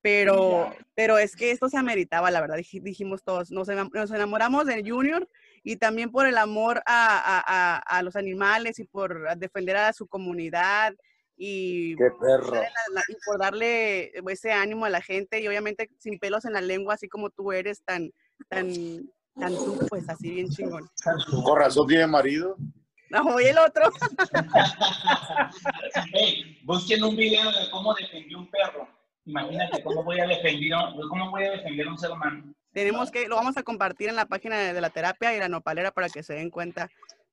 [0.01, 4.11] pero, pero es que esto se ameritaba, la verdad, dij- dijimos todos, nos, enam- nos
[4.11, 5.27] enamoramos del Junior
[5.63, 9.93] y también por el amor a, a- a- a los animales y por defender a
[9.93, 10.93] su comunidad
[11.37, 12.51] y, Qué perro.
[12.51, 16.45] darle la- la- y por darle ese ánimo a la gente y obviamente sin pelos
[16.45, 18.11] en la lengua, así como tú eres tan,
[18.49, 18.69] tan,
[19.39, 20.89] tan tú, pues así bien chingón.
[21.43, 22.57] Con razón tiene marido.
[23.09, 23.91] No, y el otro.
[26.11, 28.87] Hey, busquen un video de cómo defendió un perro.
[29.25, 30.71] Imagínate cómo voy a defender,
[31.09, 32.53] cómo voy a defender a un ser humano.
[32.73, 35.47] Tenemos que, lo vamos a compartir en la página de, de la terapia y la
[35.47, 36.89] nopalera para que se den cuenta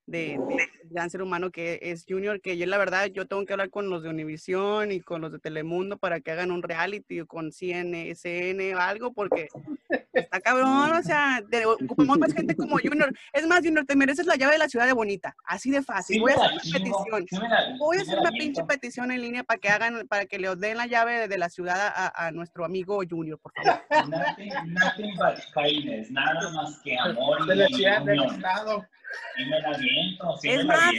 [0.07, 3.71] de, de- ser humano que es Junior, que yo la verdad, yo tengo que hablar
[3.71, 7.27] con los de Univisión y con los de Telemundo para que hagan un reality o
[7.27, 9.49] con CNSN o algo, porque
[10.13, 13.13] está cabrón, o sea, de- ocupamos más gente como Junior.
[13.33, 16.21] Es más, Junior, te mereces la llave de la ciudad de Bonita, así de fácil.
[16.21, 17.27] Voy a hacer una petición.
[17.79, 20.77] Voy a hacer una pinche petición en línea para que hagan, para que le den
[20.77, 23.81] la llave de la ciudad a, a nuestro amigo Junior, por favor.
[24.09, 28.87] Nothing, nothing but kindness, nada más que amor De y la ciudad del estado.
[29.37, 30.93] Y me la aviento, sí Es más.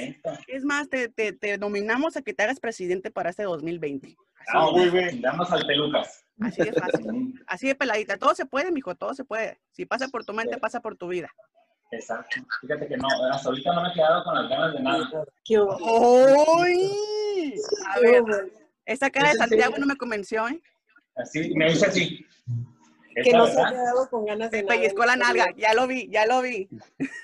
[0.48, 4.16] Es más, te, te, te nominamos a que te hagas presidente para este 2020.
[4.54, 5.22] Ah, muy bien.
[5.22, 6.26] Damos al pelucas.
[6.42, 8.18] Así de fácil, así de peladita.
[8.18, 9.60] Todo se puede, mijo, todo se puede.
[9.72, 11.30] Si pasa por tu mente, pasa por tu vida.
[11.92, 12.42] Exacto.
[12.62, 15.10] Fíjate que no, hasta ahorita no me he quedado con las ganas de nada.
[15.46, 17.56] Qué ¡Ay!
[17.94, 18.24] A ver,
[18.86, 20.62] esa cara de ¿Es en Santiago no me convenció, ¿eh?
[21.16, 22.26] Así, me dice así.
[23.16, 24.76] Que no se ha quedado con ganas de nada.
[24.76, 26.68] pellizcó la nalga, ya lo vi, ya lo vi.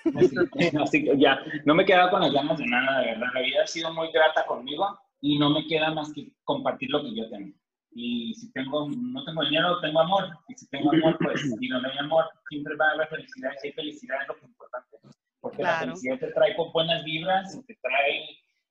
[0.84, 3.28] Así que ya, no me he quedado con las ganas de nada, de verdad.
[3.34, 7.02] La vida ha sido muy grata conmigo y no me queda más que compartir lo
[7.04, 7.56] que yo tengo.
[7.92, 10.30] Y si tengo, no tengo dinero, tengo amor.
[10.48, 13.52] Y si tengo amor, pues, y donde hay amor, siempre va a haber felicidad.
[13.56, 14.98] Y si hay felicidad es lo que es importante.
[15.42, 15.86] Porque la Claro.
[15.88, 18.26] felicidad te trae con buenas vibras y te trae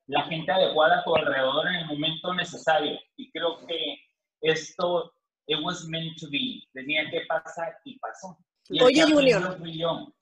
[0.06, 2.98] la gente adecuada a tu alrededor en el momento necesario.
[3.16, 3.96] Y creo que
[4.40, 5.12] esto,
[5.48, 6.62] it was meant to be.
[6.72, 8.38] Tenía que pasar y pasó.
[8.68, 9.58] Y Oye, Junior.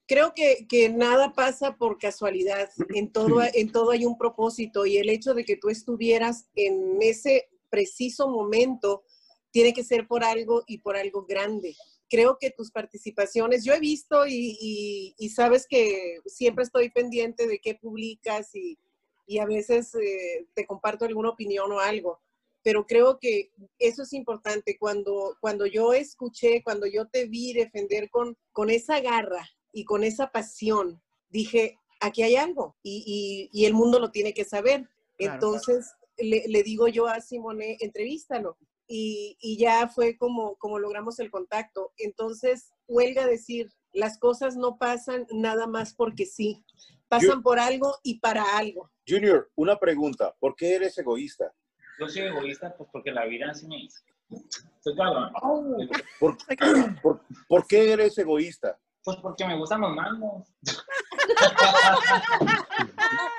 [0.08, 2.70] Creo que, que nada pasa por casualidad.
[2.94, 6.98] En todo, en todo hay un propósito y el hecho de que tú estuvieras en
[7.02, 9.02] ese preciso momento
[9.50, 11.74] tiene que ser por algo y por algo grande.
[12.08, 17.48] Creo que tus participaciones, yo he visto y, y- y sabes que siempre estoy pendiente
[17.48, 18.78] de qué publicas y,
[19.26, 22.20] y a veces eh, te comparto alguna opinión o algo,
[22.66, 24.76] pero creo que eso es importante.
[24.76, 30.02] Cuando, cuando yo escuché, cuando yo te vi defender con, con esa garra y con
[30.02, 33.04] esa pasión, dije, aquí hay algo y,
[33.52, 34.88] y- y el mundo lo tiene que saber.
[35.16, 35.34] Claro.
[35.34, 38.58] Entonces le, le digo yo a Simone, entrevístalo.
[38.88, 41.92] Y, y ya fue como, como logramos el contacto.
[41.98, 46.64] Entonces, huelga decir, las cosas no pasan nada más porque sí,
[47.06, 48.90] pasan Yo- por algo y para algo.
[49.06, 50.34] Junior, una pregunta.
[50.40, 51.54] ¿Por qué eres egoísta?
[51.98, 54.02] Yo soy egoísta pues porque la vida así me hizo.
[54.80, 55.32] Soy cabrón.
[56.20, 56.36] ¿Por,
[57.02, 58.78] por- por qué eres egoísta?
[59.04, 60.48] Pues porque me gustan los mangos.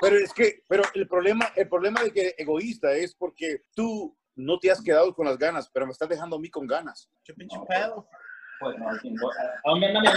[0.00, 4.58] Pero es que, pero el problema, el problema de que egoísta es porque tú no
[4.58, 7.10] te has quedado con las ganas, pero me estás dejando a mí con ganas.
[7.24, 8.08] Qué pinche pedo.
[8.60, 8.86] Pues no.
[8.88, 10.08] ¿A dónde anda mi?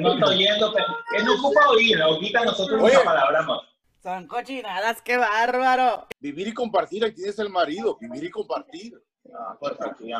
[0.00, 0.86] No estoy oyendo, pero
[1.18, 3.62] él no ocupa oír, ahorita nosotros nos apalabramos.
[4.02, 6.06] Son cochinadas, qué bárbaro.
[6.20, 8.94] Vivir y compartir, aquí tienes el marido, vivir y compartir.
[9.38, 10.10] Ah, pues aquí,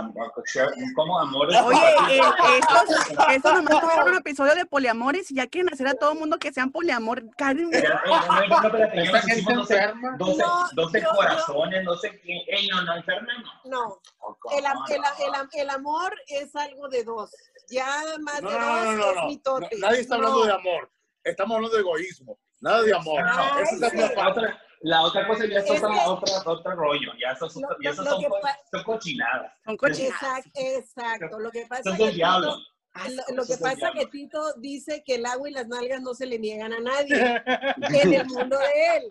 [0.95, 1.59] como amores.
[1.63, 1.79] Oye,
[2.11, 2.21] eh,
[2.59, 6.19] estos, estos nomás tuvieron un episodio de poliamores y ya quieren hacer a todo el
[6.19, 7.25] mundo que sean poliamor.
[7.37, 10.17] Karen, eh, no, no, no, Esta gente hicimos 12, enferma.
[10.19, 12.45] 12, No, 12 yo- yo- corazones, no sé qué.
[12.49, 13.29] Ey, no, no, enferma
[13.65, 13.71] no.
[13.71, 14.87] No, Oh, ¿cómo el, am- no?
[14.95, 14.95] el,
[15.27, 17.31] el am- el amor es algo de dos.
[17.71, 17.87] Ya
[18.21, 19.27] más No, de no, dos no, no, es no.
[19.27, 19.69] mitote.
[19.79, 20.45] No, Nadie está hablando No.
[20.45, 20.93] de amor.
[21.25, 22.39] Estamos hablando de egoísmo.
[22.61, 23.23] Nada de amor.
[23.27, 23.97] Ay, Esa es la sí.
[23.97, 27.33] primera La otra, la otra cosa ya es, Es otra, que- otra, otro rollo, ya
[27.33, 28.29] eso, Lo- ya eso lo son, que
[28.71, 29.53] son cochinadas.
[29.65, 30.21] son cochinadas.
[30.21, 31.39] Exacto, exacto.
[31.41, 32.11] Lo que pasa Son que.
[32.13, 34.11] Tito- lo, lo que pasa que diablo.
[34.11, 37.15] Tito dice que el agua y las nalgas no se le niegan a nadie
[38.05, 39.05] en el mundo de él.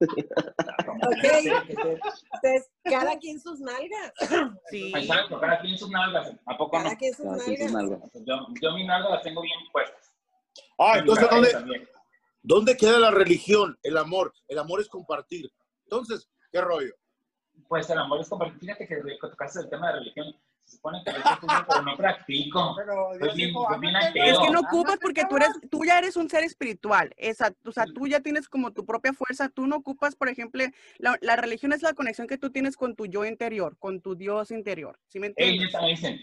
[0.00, 1.24] Ok.
[1.68, 4.12] Entonces, cada quien sus nalgas.
[4.70, 4.92] Sí.
[4.94, 6.84] Exacto, cada quien sus nalgas, ¿a poco no?
[6.84, 8.00] Cada quien sus Cada quien sus nalgas.
[8.00, 8.10] nalgas.
[8.26, 10.12] Yo, yo mi nalga las tengo bien puestas.
[10.78, 11.88] Ah, entonces, ¿dónde.
[12.48, 13.78] ¿Dónde queda la religión?
[13.82, 14.32] El amor.
[14.48, 15.52] El amor es compartir.
[15.84, 16.94] Entonces, ¿qué rollo?
[17.68, 18.58] Pues el amor es compartir.
[18.58, 20.34] Fíjate que tocaste el tema de religión.
[20.68, 21.18] Se supone que yo
[21.66, 22.74] pero no practico.
[22.76, 24.24] Pero Dios bien, dijo, bien "Ámate, ateo.
[24.24, 25.70] Es que no ocupas porque tú eres, cabrón".
[25.70, 27.10] tú ya eres un ser espiritual.
[27.16, 29.48] Esa, o sea, tú ya tienes como tu propia fuerza.
[29.48, 30.62] Tú no ocupas, por ejemplo,
[30.98, 34.14] la, la religión es la conexión que tú tienes con tu yo interior, con tu
[34.14, 34.98] Dios interior.
[35.06, 35.80] ¿Sí me Ellos entiendes?
[35.80, 36.20] me dicen,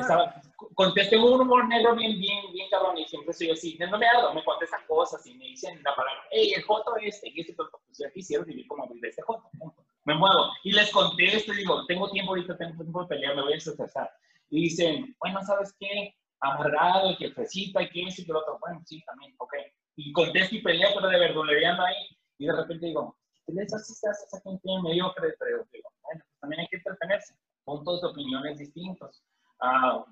[0.00, 0.42] estaba-
[0.74, 4.34] contesto un humor negro bien, bien, bien cabrón y siempre soy así, no me hago,
[4.34, 7.68] me contestan cosas y me dicen la palabra, hey, el joto este, y este, pues
[7.98, 9.75] ya quisiera vivir como vive este joto, punto.
[10.06, 13.42] Me muevo y les contesto y digo, tengo tiempo ahorita, tengo tiempo de pelear, me
[13.42, 14.10] voy a estresar.
[14.50, 16.14] Y dicen, bueno, ¿sabes qué?
[16.40, 19.52] Amargado, y que fresita, y que eso y que lo otro, bueno, sí, también, ok.
[19.96, 22.06] Y contesto y peleo, pero de verdulereando ahí,
[22.38, 25.34] y de repente digo, ¿qué les haces a esa gente mediocre?
[25.38, 27.34] Pero digo, bueno, pues también hay que entretenerse
[27.64, 29.22] puntos de opiniones distintos.
[29.60, 30.04] Ah,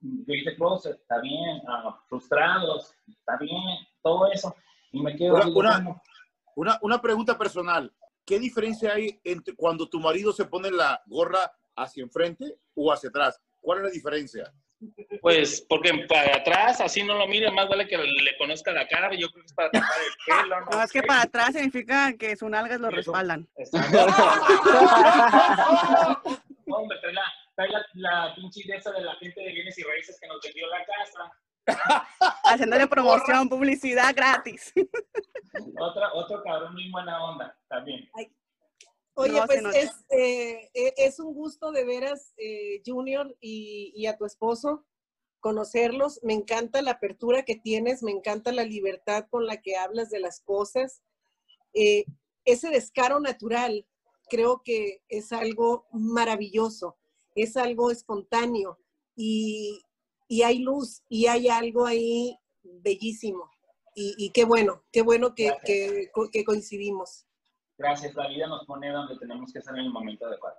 [0.00, 1.62] Gay closet, está bien.
[1.66, 3.58] Ah, frustrados, está bien.
[4.02, 4.54] Todo eso.
[4.92, 5.34] Y me quedo.
[5.36, 6.02] Una- digo, una- bueno,
[6.56, 7.90] Una, una pregunta personal.
[8.24, 13.10] ¿Qué diferencia hay entre cuando tu marido se pone la gorra hacia enfrente o hacia
[13.10, 13.40] atrás?
[13.60, 14.52] ¿Cuál es la diferencia?
[15.20, 19.10] Pues porque para atrás, así no lo mire, más vale que le conozca la cara.
[19.14, 20.60] Yo creo que es para tapar el pelo.
[20.60, 23.48] No, No, es que para atrás significa que sus nalgas lo respaldan.
[23.56, 23.98] Exacto.
[26.66, 27.22] Hombre, trae la,
[27.54, 30.40] trae la, la pinche idea esa de la gente de bienes y raíces que nos
[30.42, 31.30] vendió la casa.
[32.44, 34.72] Haciéndole promoción, publicidad gratis.
[35.78, 38.10] Otra, otro cabrón muy buena onda también.
[39.14, 39.78] Oye, No, pues nota.
[39.78, 44.84] es, eh, e- es un gusto de veras, eh, Junior, y, y a tu esposo,
[45.38, 46.18] conocerlos.
[46.24, 50.18] Me encanta la apertura que tienes, me encanta la libertad con la que hablas de
[50.18, 51.02] las cosas.
[51.72, 52.04] Eh,
[52.44, 53.86] ese descaro natural
[54.28, 56.96] creo que es algo maravilloso,
[57.36, 58.80] es algo espontáneo
[59.14, 59.83] y,
[60.28, 63.50] y hay luz y hay algo ahí bellísimo.
[63.94, 67.26] Y, y qué bueno, qué bueno que, que- que coincidimos.
[67.78, 70.56] Gracias, la vida nos pone donde tenemos que estar en el momento adecuado.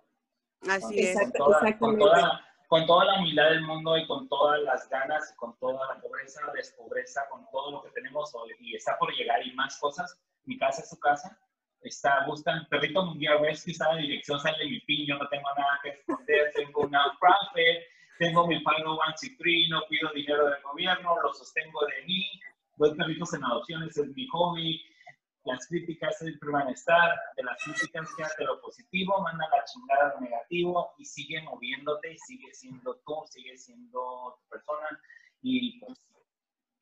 [0.69, 1.15] Así es.
[1.15, 1.43] Exacto.
[1.43, 2.05] con, toda, con, exactamente.
[2.05, 6.01] toda, con toda la humildad del mundo y con todas las ganas, con toda la
[6.01, 10.17] pobreza, despobreza, con todo lo que tenemos hoy, y está por llegar y más cosas.
[10.45, 11.37] Mi casa es su casa.
[11.81, 15.47] Está, buscan, perrito mundial, ves que está la dirección, sale mi pin, yo no tengo
[15.55, 17.79] nada que esconder, tengo una profit,
[18.17, 22.25] tengo mi 501c3, no pido dinero del gobierno, lo sostengo de mí,
[22.77, 24.81] doy perritos en adopciones, es mi hobby,
[25.43, 30.13] las críticas siempre van a estar, de las críticas quédate lo positivo, manda la chingada
[30.15, 34.99] lo negativo y sigue moviéndote y sigue siendo tú, sigue siendo tu persona
[35.41, 35.99] y pues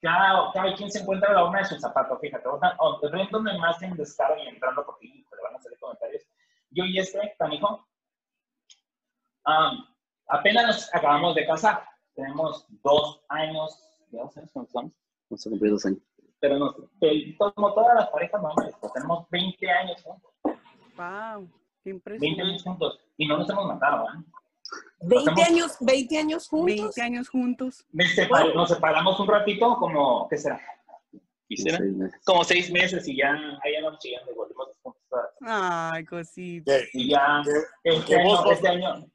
[0.01, 3.57] cada, cada quien se encuentra a la una de sus zapatos, fíjate, oh, ven donde
[3.57, 6.23] más en descaro y entrando porque le van a hacer comentarios.
[6.71, 7.87] Yo y este canijo,
[9.45, 9.92] um,
[10.27, 11.83] apenas nos acabamos de casar,
[12.15, 13.77] tenemos dos años,
[14.11, 14.93] dos años, ¿cuántos son?
[15.29, 15.99] Vamos a cumplir dos años.
[16.39, 16.75] pero nos,
[17.37, 21.47] como todas las parejas normales, pues tenemos 20 años juntos, Wow,
[21.83, 22.41] qué 20 impresionante.
[22.41, 24.23] años juntos, y no nos hemos matado, ¿eh?
[25.01, 26.65] 20 Hacemos- años, 20 años juntos.
[26.75, 27.85] 20 años juntos.
[27.91, 30.59] Me separ- nos separamos un ratito, como, ¿qué será?
[31.49, 31.65] Seis
[31.95, 32.21] meses.
[32.25, 33.31] Como seis meses y ya,
[33.63, 35.01] ahí andamos chillando y volvimos juntos.
[35.41, 36.71] Ay, cosita.
[36.73, 39.05] ¿Qué, Y ya, qué- este qué voz año, este año,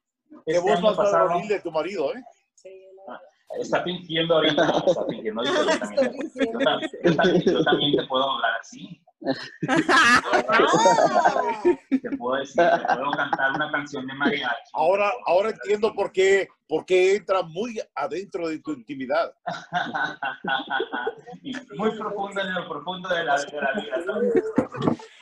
[0.46, 2.22] qué este voz más pasado, varonil de tu marido, eh?
[2.54, 3.18] Sí, no.
[3.62, 6.52] está fingiendo ahorita, está fingiendo, yo también, Está fingiendo.
[6.52, 9.00] yo, tam- yo también, yo también te puedo hablar así,
[12.02, 14.70] Te puedo decir, te puedo cantar una canción de mariachi.
[14.72, 19.34] Ahora, ahora entiendo por qué, por qué entra muy adentro de tu intimidad.
[21.42, 23.96] Y muy profundo en lo profundo de la, de la vida.
[24.06, 24.20] ¿no?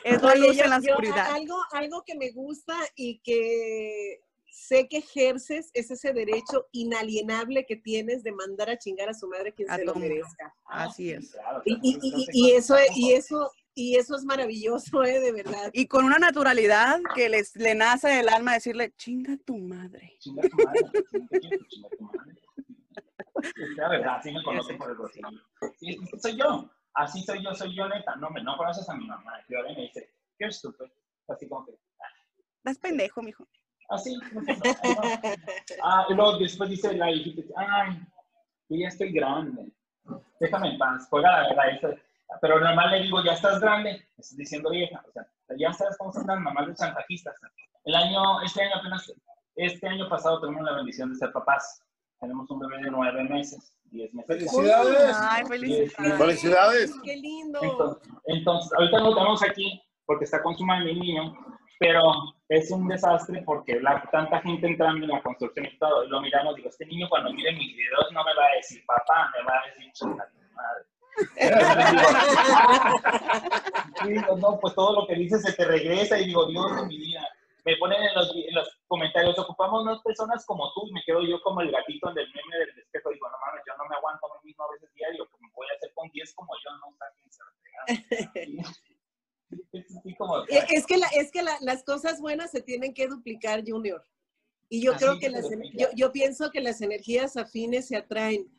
[0.05, 1.31] Es la luz en la yo- oscuridad.
[1.35, 4.21] algo, algo que me gusta y que
[4.57, 9.29] sé que ejerces es ese derecho inalienable que tienes de mandar a chingar a su
[9.29, 10.55] madre quien A se lo merezca.
[10.65, 11.37] Así es.
[11.67, 15.21] Y, y- claro, y- y eso, y eso, y eso es maravilloso, ¿eh?
[15.21, 15.71] De verdad.
[15.75, 20.17] Y con una naturalidad que les, le nace del alma decirle, chinga tu madre.
[20.21, 20.81] Chinga tu madre,
[21.69, 22.11] chinga tu-
[23.77, 24.97] la verdad, sí me conocen por el
[25.79, 26.71] sí, soy yo.
[26.95, 28.17] Así soy yo, soy yo neta.
[28.17, 29.33] No, me, no conoces a mi mamá.
[29.51, 30.91] Y ahora me dice, qué estúpido.
[31.29, 31.73] Así como que,
[32.59, 33.47] Estás pendejo, mijo.
[33.89, 34.17] Así.
[34.33, 34.43] no.
[35.83, 38.01] Ah, y luego después dice la hijita, ay,
[38.69, 39.73] yo ya estoy grande.
[40.41, 41.07] Déjame en paz.
[41.11, 41.99] Juega la verdad.
[42.41, 44.07] Pero normal le digo, ya estás grande.
[44.17, 45.03] Estás diciendo vieja.
[45.09, 45.27] O sea,
[45.59, 47.37] ya sabes cómo son las mamás de chantajistas.
[47.85, 49.13] El año, este año apenas,
[49.55, 51.83] este año pasado tuvimos la bendición de ser papás.
[52.21, 54.27] Tenemos un bebé de nueve meses, diez meses.
[54.27, 55.17] ¡Felicidades!
[55.21, 56.19] Ay, felicidades.
[56.19, 56.95] ¡Felicidades!
[57.05, 57.61] ¡Qué lindo!
[57.63, 61.37] Entonces, entonces, ahorita no lo tenemos aquí porque está con su mami el niño,
[61.79, 62.01] pero
[62.49, 66.21] es un desastre porque la, tanta gente entrando en la construcción y todo, y lo
[66.21, 69.45] miramos, digo, este niño cuando mire mis videos no me va a decir papá, me
[69.45, 70.85] va a decir chinga tu madre.
[74.05, 76.85] Y digo, no, pues todo lo que dices se te regresa y digo, Dios de
[76.87, 77.27] mi vida.
[77.65, 81.23] Me ponen en los, en los comentarios, ocupamos más personas como tú, y me quedo
[81.23, 84.27] yo como el gatito del meme del espejo, digo, no mames, yo no me aguanto
[84.27, 86.93] a mí mismo a veces diario, como voy a hacer con 10 como yo, no
[86.97, 87.85] saquen Es así como,
[88.35, 88.63] Eh,
[90.49, 94.03] Es que, la- es que la- las cosas buenas se tienen que duplicar, Junior.
[94.69, 95.45] Y yo Así creo que las,
[95.75, 98.51] yo, yo pienso que las energías afines se atraen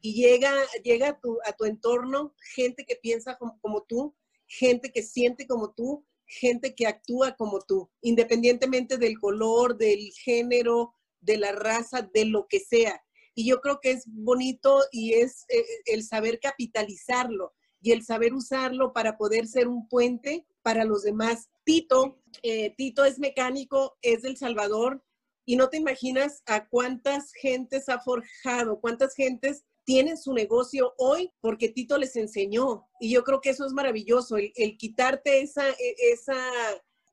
[0.00, 0.52] y llega,
[0.84, 4.14] llega a, tu, a tu entorno gente que piensa como, como tú,
[4.46, 10.94] gente que siente como tú, gente que actúa como tú, independientemente del color, del género,
[11.20, 13.02] de la raza, de lo que sea.
[13.34, 17.54] Y yo creo que es bonito y es eh, el saber capitalizarlo
[17.86, 21.50] y el saber usarlo para poder ser un puente para los demás.
[21.62, 25.04] Tito, eh, Tito es mecánico, es del Salvador
[25.44, 31.30] y no te imaginas a cuántas gentes ha forjado, cuántas gentes tienen su negocio hoy
[31.40, 32.88] porque Tito les enseñó.
[32.98, 36.34] Y yo creo que eso es maravilloso, el, el quitarte esa, e- esa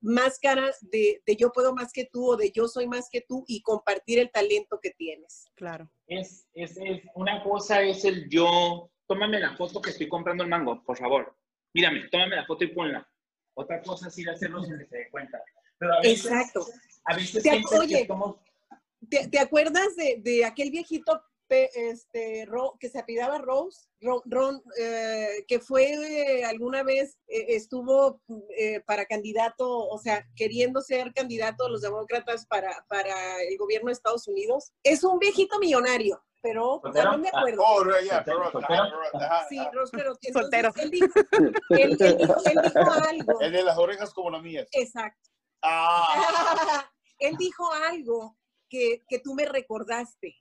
[0.02, 3.44] máscara de, de yo puedo más que tú o de yo soy más que tú
[3.48, 5.46] y compartir el talento que tienes.
[5.54, 5.88] Claro.
[6.08, 10.50] es, es, es- una cosa es el yo, tómame la foto que estoy comprando el
[10.50, 11.36] mango, por favor.
[11.74, 13.08] Mírame, tómame la foto y ponla.
[13.56, 15.42] Otra cosa es ir a hacerlo sin que se dé cuenta.
[15.78, 16.66] Pero a veces, Exacto.
[17.06, 18.38] a veces Te- sientes oye, que somos
[19.10, 23.88] ¿Te, te acuerdas de, de aquel viejito pe- este, Ro- que se apidaba Rose?
[24.00, 28.22] Ron, Ron, eh, que fue eh, alguna vez, eh, estuvo
[28.58, 33.88] eh, para candidato, o sea, queriendo ser candidato a los demócratas para, para el gobierno
[33.88, 34.72] de Estados Unidos.
[34.84, 37.12] Es un viejito millonario, pero ¿Soltero?
[37.14, 37.38] no me Ah.
[37.40, 37.64] acuerdo.
[37.66, 38.84] Oh, yeah, Soltero, pero- soltero.
[39.14, 39.58] ajá, Sí,
[40.32, 40.72] Soltero.
[40.76, 41.08] Él, dijo,
[41.40, 43.42] él- él dijo- él dijo algo.
[43.42, 44.68] El de las orejas como las mías.
[44.74, 45.30] Exacto.
[45.64, 46.06] Ah,
[47.20, 48.38] Él dijo algo
[48.70, 50.36] que, que tú me recordaste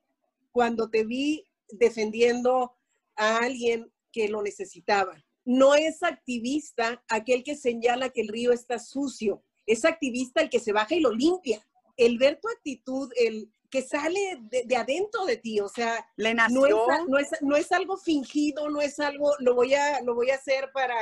[0.51, 2.77] cuando te vi defendiendo
[3.17, 5.15] a alguien que lo necesitaba.
[5.45, 10.59] No es activista aquel que señala que el río está sucio, es activista el que
[10.61, 11.65] se baja y lo limpia.
[11.97, 16.35] El ver tu actitud, el que sale de, de adentro de ti, o sea, Le
[16.35, 16.75] no es,
[17.09, 20.35] no, es, no es algo fingido, no es algo, lo voy a, lo voy a
[20.35, 20.95] hacer para,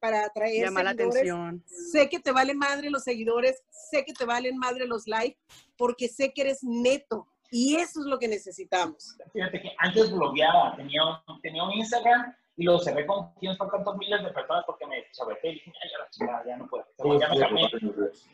[0.00, 1.16] para atraer llamar la seguidores.
[1.16, 1.64] atención.
[1.66, 5.38] Sé que te valen madre los seguidores, sé que te valen madre los likes,
[5.76, 7.28] porque sé que eres neto.
[7.50, 9.16] Y eso es lo que necesitamos.
[9.34, 13.70] Fíjate que antes blogueaba, tenía, un- tenía un Instagram y lo cerré con quién sabe
[13.72, 16.66] cuántos miles de personas porque me chaveté y dije, ay, ya la chingada, ya no
[16.66, 16.86] puedo.
[17.20, 17.68] Ya me calmé.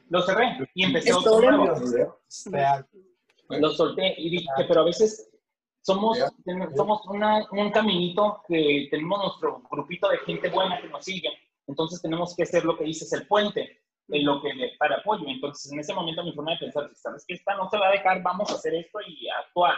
[0.09, 2.17] Lo cerré y empecé otro nuevo.
[3.49, 5.31] Lo solté y dije, pero a veces
[5.83, 6.19] somos,
[6.77, 11.29] somos una- un caminito que tenemos nuestro grupito de gente buena que nos sigue.
[11.67, 15.25] Entonces tenemos que ser lo que dices, el puente, en lo que le- para apoyo.
[15.27, 17.93] Entonces en ese momento mi forma de pensar, sabes que esta no se va a
[17.93, 19.77] dejar, vamos a hacer esto y actuar.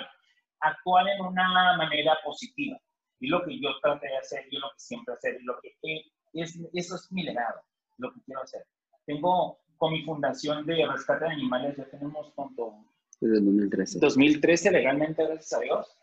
[0.61, 2.79] Actuar en una manera positiva.
[3.21, 6.05] Y lo que yo traté de hacer, yo lo que siempre hacer, lo que eh,
[6.33, 7.61] es, eso es mi legado,
[7.99, 8.65] lo que quiero hacer.
[9.07, 12.75] Tengo con mi fundación de rescate de animales, ya tenemos cuánto,
[13.25, 13.99] Desde el 2013.
[14.01, 15.97] 2013 legalmente, gracias a Dios.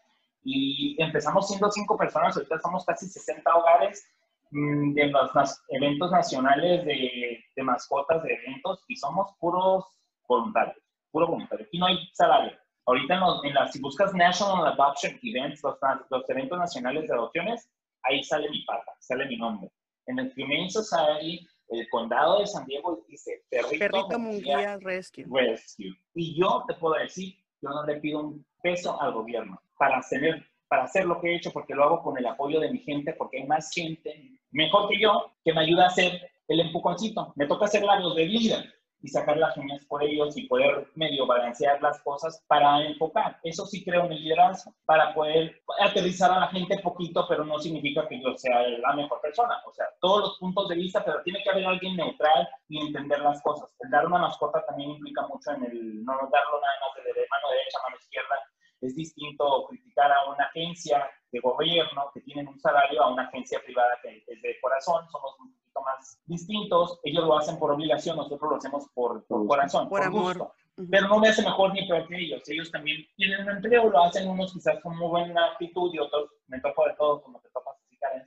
[0.43, 4.03] Y empezamos siendo cinco personas, ahorita somos casi 60 hogares
[4.49, 5.31] mm, de los
[5.69, 9.85] eventos nacionales de, de mascotas, de eventos, y somos puros
[10.27, 10.77] voluntarios,
[11.11, 11.65] puro voluntario.
[11.67, 12.57] Aquí no hay salario.
[12.87, 15.77] Ahorita en, los- en las, si buscas National Adoption Events, los,
[16.09, 17.69] los eventos nacionales de adopciones,
[18.03, 19.69] ahí sale mi pata, sale mi nombre.
[20.07, 25.25] En el Humane Society el condado de San Diego dice Perrito, Perrito Munguía Rescue.
[25.29, 25.91] Rescue.
[26.13, 30.45] Y yo te puedo decir, yo no le pido un peso al gobierno para hacer,
[30.67, 33.13] para hacer lo que he hecho, porque lo hago con el apoyo de mi gente,
[33.13, 37.33] porque hay más gente mejor que yo que me ayuda a hacer el empujoncito.
[37.35, 38.65] Me toca hacer labios de vida
[39.03, 43.39] y sacar las uñas por ellos y poder medio balancear las cosas para enfocar.
[43.43, 47.57] Eso sí creo en el liderazgo, para poder aterrizar a la gente poquito, pero no
[47.59, 49.61] significa que yo sea la mejor persona.
[49.65, 53.19] O sea, todos los puntos de vista, pero tiene que haber alguien neutral y entender
[53.21, 53.75] las cosas.
[53.79, 57.49] El dar una mascota también implica mucho en el no darlo nada más de, mano
[57.49, 58.35] derecha, mano izquierda.
[58.81, 63.59] Es distinto criticar a una agencia de gobierno que tienen un salario a una agencia
[63.63, 65.07] privada que es de corazón.
[65.11, 65.35] Somos
[65.71, 66.99] poquito más distintos.
[67.03, 70.37] Ellos lo hacen por obligación, nosotros lo hacemos por, por corazón, Por por, amor.
[70.37, 70.53] gusto.
[70.89, 72.47] Pero no me hace mejor ni peor que ellos.
[72.47, 76.29] Ellos también tienen un empleo, lo hacen unos quizás con muy buena actitud y otros
[76.47, 77.75] me topo de todo como te topas.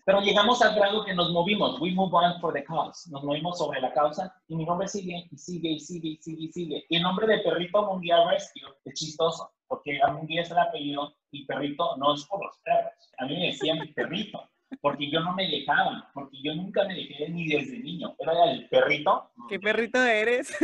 [0.04, 1.80] Pero llegamos al grado que nos movimos.
[1.80, 3.10] We move on for the cause.
[3.10, 6.44] Nos movimos sobre la causa y mi nombre sigue y sigue y sigue y sigue
[6.44, 6.86] y sigue.
[6.88, 11.12] Y el nombre de Perrito Mundial Rescue es chistoso porque a Mundial es el apellido
[11.32, 12.92] y Perrito no es por los perros.
[13.18, 14.48] A mí me decían Perrito
[14.80, 18.14] porque yo no me dejaba, porque yo nunca me dejé ni desde niño.
[18.18, 20.56] Era el perrito ¿Qué perrito eres?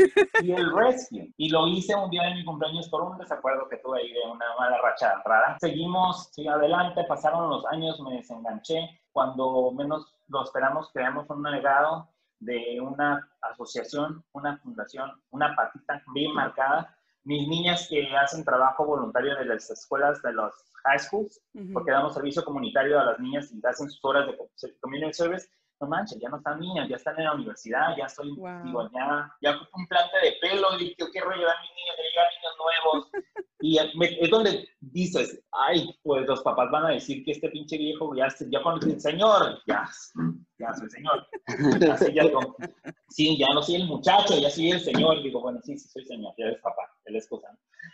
[0.42, 1.32] y el rescue.
[1.36, 4.20] Y lo hice un día de mi cumpleaños por un desacuerdo que tuve ahí de
[4.30, 5.56] una mala racha rara.
[5.60, 9.00] Seguimos, adelante, pasaron los años, me desenganché.
[9.12, 12.08] Cuando menos lo esperamos, creamos un legado
[12.38, 16.96] de una asociación, una fundación, una patita bien marcada.
[17.24, 20.52] Mis niñas que hacen trabajo voluntario de las escuelas de los
[20.84, 21.40] high schools,
[21.72, 24.36] porque damos servicio comunitario a las niñas y hacen sus horas de
[24.80, 25.46] community service,
[25.80, 28.64] no manches, ya no están niñas, ya están en la universidad, ya estoy, Wow.
[28.64, 31.96] digo, ya, ya ocupo un plante de pelo y yo quiero llevar a mis niños,
[31.96, 33.10] ya llegar niños nuevos.
[33.62, 38.14] Y es donde dices, ay, pues los papás van a decir que este pinche viejo
[38.14, 39.88] ya, ya con el señor, ya,
[40.58, 41.26] ya soy señor.
[41.90, 42.56] Así ya digo,
[43.10, 45.22] sí, ya no soy el muchacho, ya soy el señor.
[45.22, 47.48] Digo, bueno, sí, sí soy señor, ya eres papá, él es cosa.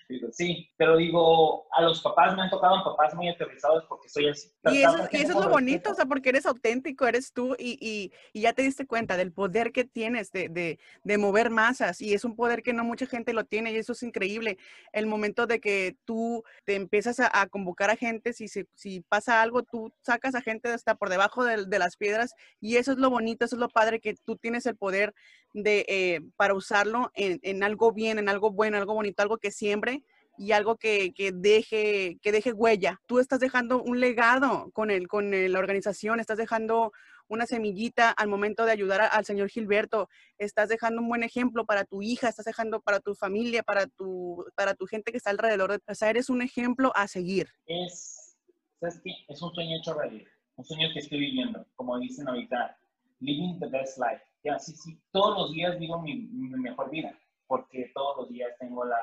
[0.08, 4.28] Digo, sí, pero digo, a los papás me han tocado papás muy aterrizados porque soy
[4.28, 4.48] así.
[4.64, 7.76] Y eso, y eso es lo bonito, o sea, porque eres auténtico, eres tú y,
[7.80, 12.00] y- y ya te diste cuenta del poder que tienes de, de- de mover masas
[12.00, 14.58] y es un poder que no mucha gente lo tiene y eso es increíble.
[14.92, 19.62] El momento de que tú te empiezas a, convocar a gente, si, si pasa algo,
[19.62, 23.44] tú sacas a gente hasta por debajo de, las piedras y eso es lo bonito,
[23.44, 25.14] eso es lo padre, que tú tienes el poder
[25.52, 29.50] de, eh, para usarlo en, en algo bien, en algo bueno, algo bonito, algo que
[29.50, 30.02] siembre
[30.38, 33.00] y algo que, que deje, que deje huella.
[33.06, 36.92] Tú estás dejando un legado con, el, con la organización, estás dejando
[37.28, 40.08] una semillita al momento de ayudar a- al señor Gilberto,
[40.38, 44.44] estás dejando un buen ejemplo para tu hija, estás dejando para tu familia, para tu,
[44.54, 45.72] para tu gente que está alrededor.
[45.72, 47.48] de- O sea, eres un ejemplo a seguir.
[47.66, 48.36] es,
[48.80, 49.10] ¿sabes qué?
[49.28, 52.78] Es un sueño hecho realidad, un sueño que estoy viviendo, como dicen ahorita,
[53.20, 54.22] living the best life.
[54.44, 57.18] Ya, sí, sí, todos los días vivo mi, mi mejor vida,
[57.48, 58.96] porque todos los días tengo la,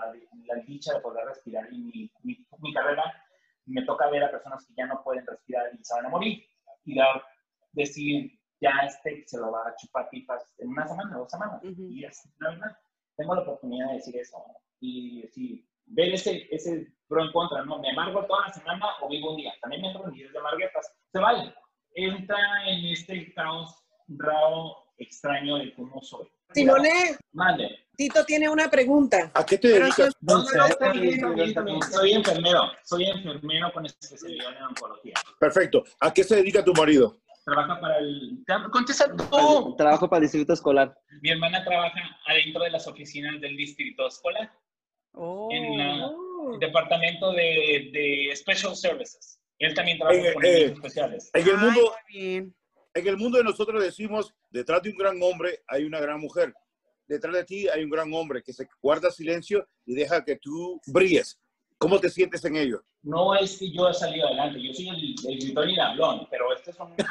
[0.46, 3.04] la dicha de poder respirar y mi, mi, mi carrera
[3.66, 6.44] me toca ver a personas que ya no pueden respirar y se van a morir
[6.86, 7.24] y dar,
[7.74, 11.64] decir, ya este se lo va a chupar pipas en una semana, dos semanas.
[11.64, 11.90] Ujú.
[11.90, 12.78] Y es la verdad,
[13.18, 14.38] tengo la oportunidad de decir eso
[14.80, 17.80] y decir, ver ese, ese pro en contra, ¿no?
[17.80, 19.54] ¿Me amargo toda la semana o vivo un día?
[19.62, 20.94] También me entro en días de amarguetas.
[21.12, 21.54] Se vale.
[21.96, 26.28] Entra en este caos raro, extraño de cómo soy.
[26.54, 27.84] Simone, Mande.
[27.96, 29.32] Tito tiene una pregunta.
[29.34, 30.14] ¿A qué te dedicas?
[30.22, 30.44] No,
[30.94, 31.82] bien.
[31.92, 32.62] Soy enfermero.
[32.84, 35.14] Soy enfermero con especialidad en oncología.
[35.40, 35.84] Perfecto.
[36.00, 37.18] ¿A qué se dedica tu marido?
[37.46, 38.44] Trabaja para el...
[38.72, 39.76] Contesta tú.
[39.76, 40.96] Trabajo para el distrito escolar.
[41.22, 44.52] Mi hermana trabaja adentro de las oficinas del distrito escolar,
[45.16, 45.50] Oh.
[45.52, 46.12] en la-
[46.54, 49.40] el departamento de, de Special Services.
[49.60, 51.30] Él también trabaja Eh, con eh, niños especiales.
[51.34, 55.84] En el mundo, en el mundo de nosotros decimos, detrás de un gran hombre hay
[55.84, 56.54] una gran mujer.
[57.08, 60.82] Detrás de ti hay un gran hombre que se guarda silencio y deja que tú
[60.88, 61.40] brilles.
[61.78, 62.84] ¿Cómo te sientes en ello?
[63.02, 66.28] No es que yo he salido adelante, yo soy el, el gritón y el hablón,
[66.30, 66.94] pero este es un...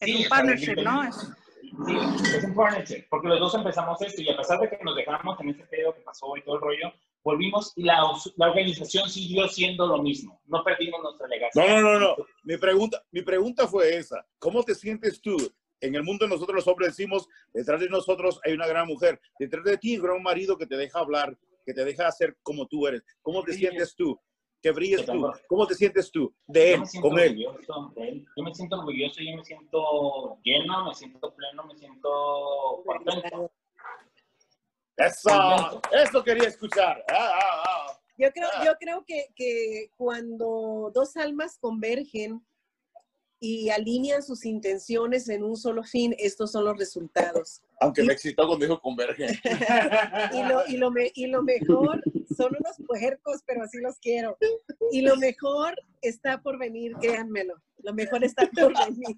[0.00, 1.02] Es un partnership, ¿no?
[1.04, 1.28] Es-
[1.86, 1.96] Sí,
[2.36, 5.38] es un partnership, porque los dos empezamos esto y a pesar de que nos dejamos
[5.40, 6.92] en ese pedo que pasó y todo el rollo,
[7.22, 8.00] volvimos y la,
[8.36, 10.40] la organización siguió siendo lo mismo.
[10.46, 11.66] No perdimos nuestra legación.
[11.66, 12.16] No, no, no, no.
[12.42, 14.24] Mi pregunta, mi pregunta fue esa.
[14.38, 15.36] ¿Cómo te sientes tú?
[15.80, 19.20] En el mundo nosotros los hombres decimos, detrás de nosotros hay una gran mujer.
[19.38, 21.36] Detrás de ti hay un gran marido que te deja hablar,
[21.68, 23.02] que te deja hacer como tú eres.
[23.20, 24.18] ¿Cómo te sientes tú?
[24.62, 25.30] Que brilles Yo tú.
[25.46, 26.34] ¿Cómo te sientes tú?
[26.46, 27.46] De él, me siento con él.
[27.46, 28.26] orgulloso de él.
[28.34, 33.52] Yo me siento orgulloso, yo me siento lleno, me siento pleno, me siento contento.
[34.96, 37.04] Eso, eso quería escuchar.
[37.10, 38.00] Ah, ah, ah.
[38.16, 42.44] Yo creo, yo creo que, que cuando dos almas convergen,
[43.40, 47.62] y alinean sus intenciones en un solo fin, estos son los resultados.
[47.80, 49.26] Aunque me excitó cuando dijo converge.
[50.32, 52.02] Y lo, y lo, me- y lo mejor,
[52.36, 54.36] son unos puercos, pero así los quiero.
[54.92, 57.54] Y lo mejor está por venir, créanmelo.
[57.84, 59.16] Lo mejor está por venir.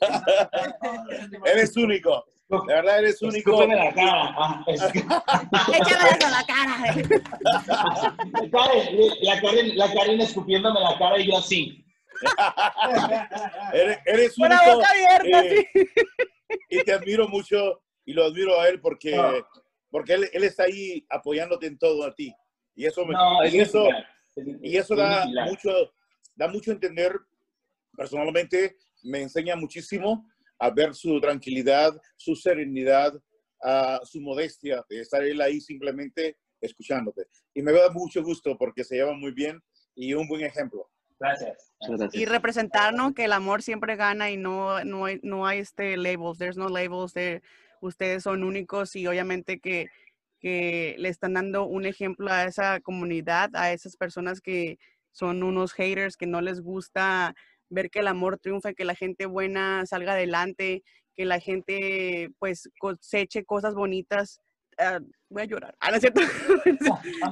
[1.46, 2.24] eres único.
[2.48, 3.50] De verdad eres único.
[3.62, 4.64] Escúpeme la cara.
[4.68, 6.76] Es- Échame eso a la cara.
[8.52, 11.82] Karen, la Karen, la Karen escupiéndome la cara y yo así.
[13.74, 14.76] Eres, eres la único.
[14.76, 15.84] boca abierta, eh, sí.
[16.70, 19.34] y te admiro mucho y lo admiro a él porque, Ah.
[19.90, 22.32] porque él, él está ahí apoyándote en todo a ti.
[22.74, 23.86] Y eso, me- No, es y eso.
[24.36, 25.92] Es- y eso es da mucho,
[26.36, 27.18] da mucho a entender.
[27.96, 30.26] Personalmente me enseña muchísimo
[30.58, 33.12] a ver su tranquilidad, su serenidad,
[33.62, 37.26] a su modestia de estar él ahí simplemente escuchándote.
[37.54, 39.60] Y me da mucho gusto porque se lleva muy bien
[39.94, 40.90] y un buen ejemplo.
[41.18, 41.72] Gracias.
[42.12, 43.14] Y representar, ¿no?
[43.14, 46.68] Que el amor siempre gana y no, no, hay, no hay este labels, there's no
[46.68, 47.42] labels, there-
[47.80, 49.86] ustedes son únicos y obviamente que,
[50.40, 54.78] que le están dando un ejemplo a esa comunidad, a esas personas que
[55.12, 57.34] son unos haters, que no les gusta
[57.68, 60.82] ver que el amor triunfa, que la gente buena salga adelante,
[61.14, 64.40] que la gente pues coseche cosas bonitas.
[64.78, 64.98] Ah,
[65.30, 65.74] voy a llorar.
[65.80, 66.20] Ah, ¿no es cierto?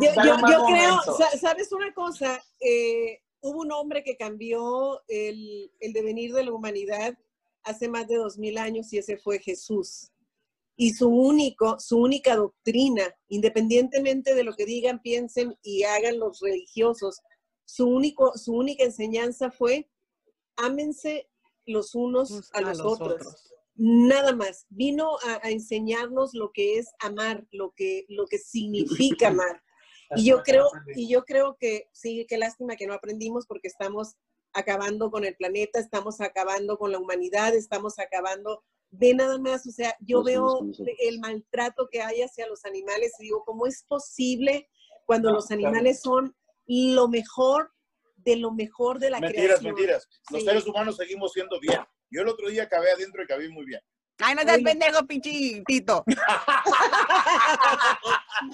[0.00, 2.42] Yo, yo- yo creo, sa- ¿sabes una cosa?
[2.60, 7.16] Eh, hubo un hombre que cambió el, el devenir de la humanidad
[7.62, 10.10] hace más de dos mil años y ese fue Jesús.
[10.78, 16.40] Y su, único, su única doctrina, independientemente de lo que digan, piensen y hagan los
[16.40, 17.20] religiosos,
[17.66, 19.90] su, único, su única enseñanza fue,
[20.56, 21.28] ámense
[21.66, 23.52] los unos a los, otros.
[23.74, 24.64] Nada más.
[24.70, 29.62] Vino a, a enseñarnos lo que es amar, lo que, lo que significa amar.
[30.14, 34.14] Y yo creo, y yo creo que sí, qué lástima que no aprendimos porque estamos
[34.52, 39.70] acabando con el planeta, estamos acabando con la humanidad, estamos acabando de nada más, o
[39.70, 40.60] sea, yo veo
[41.00, 44.68] el maltrato que hay hacia los animales y digo, ¿cómo es posible
[45.04, 45.66] cuando No, los claro.
[45.66, 46.34] animales son
[46.66, 47.72] lo mejor
[48.16, 49.74] de lo mejor de la Mentiras, creación?
[49.74, 50.08] mentiras.
[50.30, 50.46] Los Sí.
[50.46, 51.80] seres humanos seguimos siendo bien.
[52.10, 53.80] Yo el otro día acabé adentro y cabí muy bien.
[54.18, 56.02] Ay, no seas pendejo, pinchitito.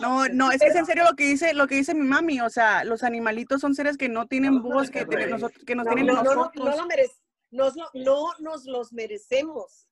[0.00, 2.40] No, no, es que es en serio lo que dice, lo que dice mi mami.
[2.40, 5.86] O sea, los animalitos son seres que no tienen voz, que, tienen nosotros, que nos
[5.86, 6.64] No, tienen no, no, no, nosotros.
[6.64, 9.88] no lo merece- nos lo- no nos los merecemos.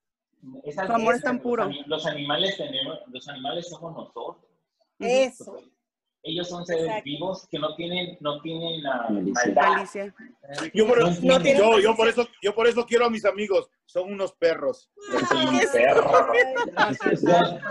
[0.64, 1.70] Es Su amor es tan los puro.
[1.86, 4.36] Los animales tenemos, los animales somos nosotros.
[4.98, 5.56] Eso.
[6.22, 7.04] Ellos son seres Exacto.
[7.04, 10.14] vivos que no tienen, no tienen la Malicia.
[10.74, 13.70] Yo por, No yo, yo por eso, yo por eso quiero a mis amigos.
[13.86, 14.90] Son unos perros.
[15.12, 16.10] Yo soy un perro.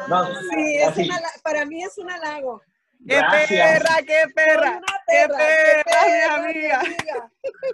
[0.07, 2.61] No, Sí, es así, un hala- para mí es un halago.
[3.07, 3.79] ¡Qué Gracias.
[3.79, 4.81] perra, qué perra!
[5.07, 6.81] ¡Qué perra, perra, mi amiga!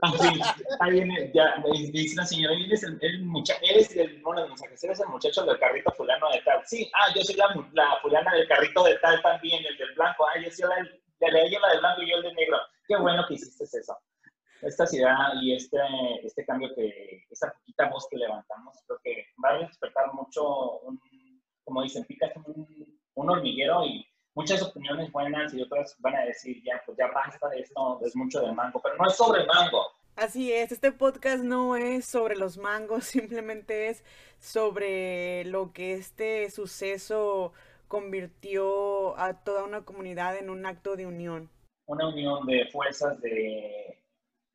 [0.01, 0.41] así,
[0.79, 1.55] ahí viene, ya,
[1.91, 5.91] dice la señora, eres el, el muchacho, eres el, mensajes, eres el muchacho del carrito
[5.93, 6.61] fulano de tal.
[6.67, 10.27] Sí, ah, yo soy la, la fulana del carrito de tal también, el del blanco.
[10.27, 12.57] Ah, yo soy la, la, la, ella la del blanco y yo el del negro.
[12.87, 13.97] Qué bueno que hiciste eso.
[14.61, 15.79] Esta ciudad y este,
[16.23, 20.99] este cambio que, esa poquita voz que levantamos, creo que va a despertar mucho, un,
[21.63, 26.61] como dicen, picas un, un hormiguero y muchas opiniones buenas y otras van a decir,
[26.63, 29.87] ya, pues ya basta de esto, es mucho de mango, pero no es sobre mango.
[30.15, 34.03] Así es, este podcast no es sobre los mangos, simplemente es
[34.39, 37.53] sobre lo que este suceso
[37.87, 41.49] convirtió a toda una comunidad en un acto de unión.
[41.87, 44.03] Una unión de fuerzas de,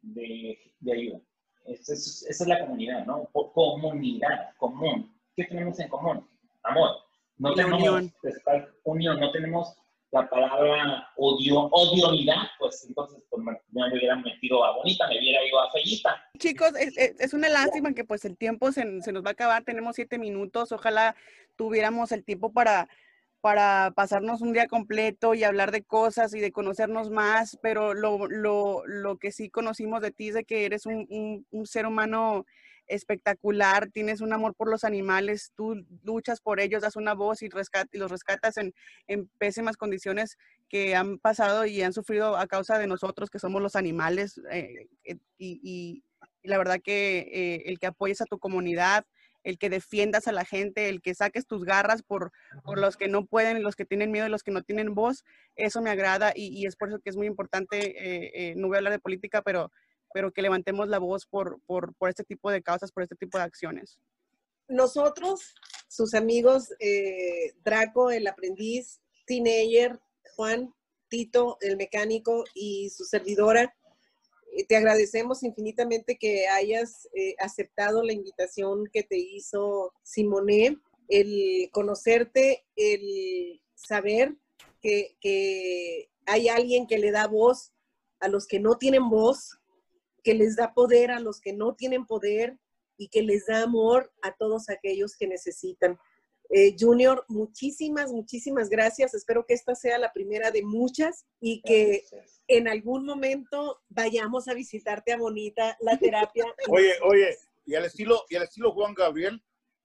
[0.03, 1.21] de, de ayuda.
[1.67, 3.27] Esa es, esa es la comunidad, ¿no?
[3.33, 5.15] Comunidad, común.
[5.37, 6.29] ¿Qué tenemos en común?
[6.65, 6.91] Amor.
[7.41, 8.13] No La tenemos unión.
[8.23, 9.75] esta unión, no tenemos
[10.13, 15.43] la palabra odio, odionidad, pues entonces pues, me, me hubiera metido a bonita, me hubiera
[15.47, 16.23] ido a fellita.
[16.39, 19.33] Chicos, es, es- es una lástima que pues el tiempo se, se nos va a
[19.33, 21.17] acabar, tenemos siete minutos, ojalá
[21.57, 22.89] tuviéramos el tiempo para,
[23.41, 28.27] para pasarnos un día completo y hablar de cosas y de conocernos más, pero lo,
[28.27, 31.87] lo, lo que sí conocimos de ti es de que eres un, un- un ser
[31.87, 32.45] humano
[32.91, 37.49] espectacular, tienes un amor por los animales, tú luchas por ellos, das una voz y,
[37.49, 38.73] rescat- y los rescatas en,
[39.07, 40.37] en pésimas condiciones
[40.69, 44.41] que han pasado y han sufrido a causa de nosotros, que somos los animales.
[44.51, 46.05] eh, eh, y, y-
[46.43, 49.05] la verdad que eh, el que apoyes a tu comunidad,
[49.43, 52.33] el que defiendas a la gente, el que saques tus garras por,
[52.65, 55.25] por los que no pueden, los que tienen miedo y los que no tienen voz,
[55.57, 58.79] eso me agrada y, y es por eso que es muy importante, no voy a
[58.79, 59.71] hablar de política, pero,
[60.13, 63.45] pero que levantemos la voz por, por, este tipo de causas, por este tipo de
[63.45, 63.99] acciones.
[64.69, 65.55] Nosotros,
[65.89, 69.99] sus amigos, eh, Draco, el aprendiz, Teenager,
[70.37, 70.73] Juan,
[71.09, 73.75] Tito, el mecánico y su servidora,
[74.53, 81.69] eh, te agradecemos infinitamente que hayas eh, aceptado la invitación que te hizo Simone, el
[81.73, 84.37] conocerte, el saber
[84.81, 87.73] que, que hay alguien que le da voz
[88.21, 89.60] a los que no tienen voz,
[90.23, 92.59] que les da poder a los que no tienen poder
[92.97, 95.99] y que les da amor a todos aquellos que necesitan.
[96.53, 99.15] Eh, Junior, muchísimas, muchísimas gracias.
[99.15, 102.05] Espero que esta sea la primera de muchas y que
[102.49, 106.45] en algún momento vayamos a visitarte a Bonita, la terapia.
[106.69, 109.41] Oye, oye, y al estilo, y al estilo Juan Gabriel,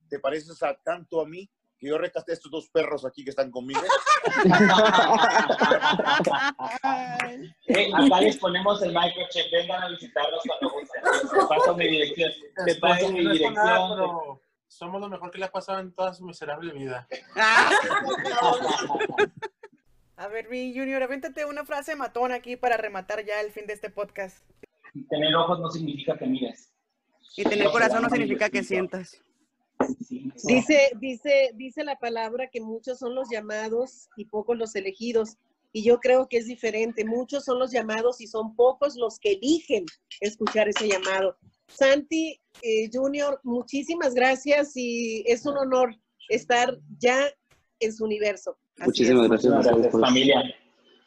[0.10, 1.50] ¿te pareces a tanto a mí
[1.86, 3.82] que yo rescaté a estos dos perros aquí que están conmigo?
[7.68, 9.52] Eh, acá les ponemos el microchip.
[9.52, 11.02] Vengan a visitarnos cuando gusten.
[11.02, 12.32] Te paso mi dirección.
[12.66, 13.56] Te paso mi dirección.
[14.68, 17.08] Somos lo mejor que le ha pasado en toda su miserable vida.
[20.18, 23.74] A ver, mi Junior, avéntate una frase matona aquí para rematar ya el fin de
[23.74, 24.38] este podcast.
[25.10, 26.72] Tener ojos no significa que mires.
[27.36, 29.22] Y tener corazón no significa que sientas.
[30.44, 35.38] Dice, dice, dice la palabra que muchos son los llamados y pocos los elegidos.
[35.72, 37.04] Y yo creo que es diferente.
[37.04, 39.86] Muchos son los llamados y son pocos los que eligen
[40.22, 41.38] escuchar ese llamado.
[41.68, 45.96] Santi eh, Junior, muchísimas gracias y es un honor
[46.30, 47.28] estar ya
[47.80, 48.58] en su universo.
[48.78, 49.30] Así Muchísimas es.
[49.30, 49.54] gracias.
[49.66, 50.42] Gracias, por- familia.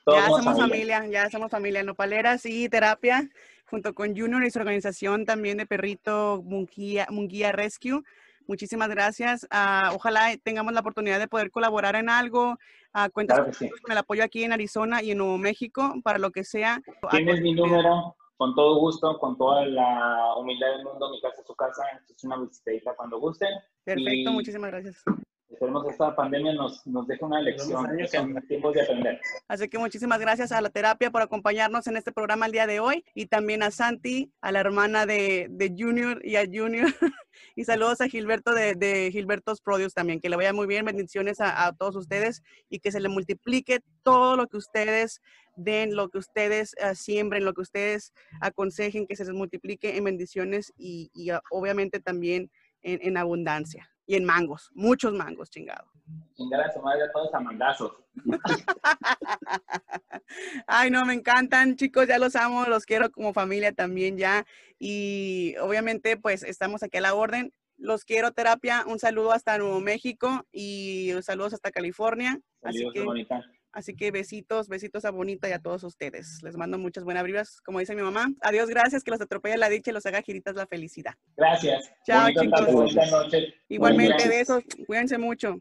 [0.05, 1.83] Todos Ya somos somos familia, ya somos familia.
[1.83, 3.29] Nopaleras y terapia,
[3.67, 8.03] junto con Junior y su organización también de Perrito Munguía, Munguía Rescue.
[8.49, 9.47] Muchísimas gracias.
[9.51, 12.59] Ah, ojalá tengamos la oportunidad de poder colaborar en algo.
[12.95, 13.71] Ah, cuentas Claro que sí.
[13.83, 16.81] con el apoyo aquí en Arizona y en Nuevo México para lo que sea.
[17.11, 21.47] Tienes mi número, con todo gusto, con toda la humildad del mundo, mi casa es
[21.47, 23.51] su casa, es una visitadita cuando gusten.
[23.85, 25.05] Perfecto, Y muchísimas gracias.
[25.51, 29.21] Esperemos que esta pandemia nos, nos deje una lección años, en tiempos de aprender.
[29.49, 32.81] Así que muchísimas gracias a la terapia por acompañarnos en este programa el día de
[32.81, 36.87] hoy y también a Santi, a la hermana de, de Junior y a Junior.
[37.57, 40.21] y saludos a Gilberto de, de Gilberto's Produce también.
[40.21, 40.85] Que le vaya muy bien.
[40.85, 45.23] Bendiciones a, a todos ustedes y que se le multiplique todo lo que ustedes
[45.57, 50.05] den, lo que ustedes eh, siembren, lo que ustedes aconsejen, que se les multiplique en
[50.05, 52.51] bendiciones y, y, ah, obviamente también
[52.83, 53.91] en, en abundancia.
[54.09, 55.87] Y en mangos, muchos mangos, chingado.
[56.35, 57.93] Chingar a su madre a todos a mandazos.
[60.67, 64.47] Ay, no, me encantan, chicos, ya los amo, los quiero como familia también ya.
[64.79, 67.53] Y obviamente, pues estamos aquí a la orden.
[67.77, 68.83] Los quiero, terapia.
[68.87, 72.41] Un saludo hasta Nuevo México y saludos hasta California.
[72.63, 73.45] Así Saludos, que, bonita.
[73.73, 76.41] Así que besitos, besitos a Bonita y a todos ustedes.
[76.43, 78.29] Les mando muchas buenas vibras, como dice mi mamá.
[78.41, 81.15] Adiós, gracias, que los atropelle la dicha y los haga giritas la felicidad.
[81.37, 81.91] Gracias.
[82.05, 82.97] Chao, chicos.
[83.69, 85.61] Igualmente, besos, cuídense mucho.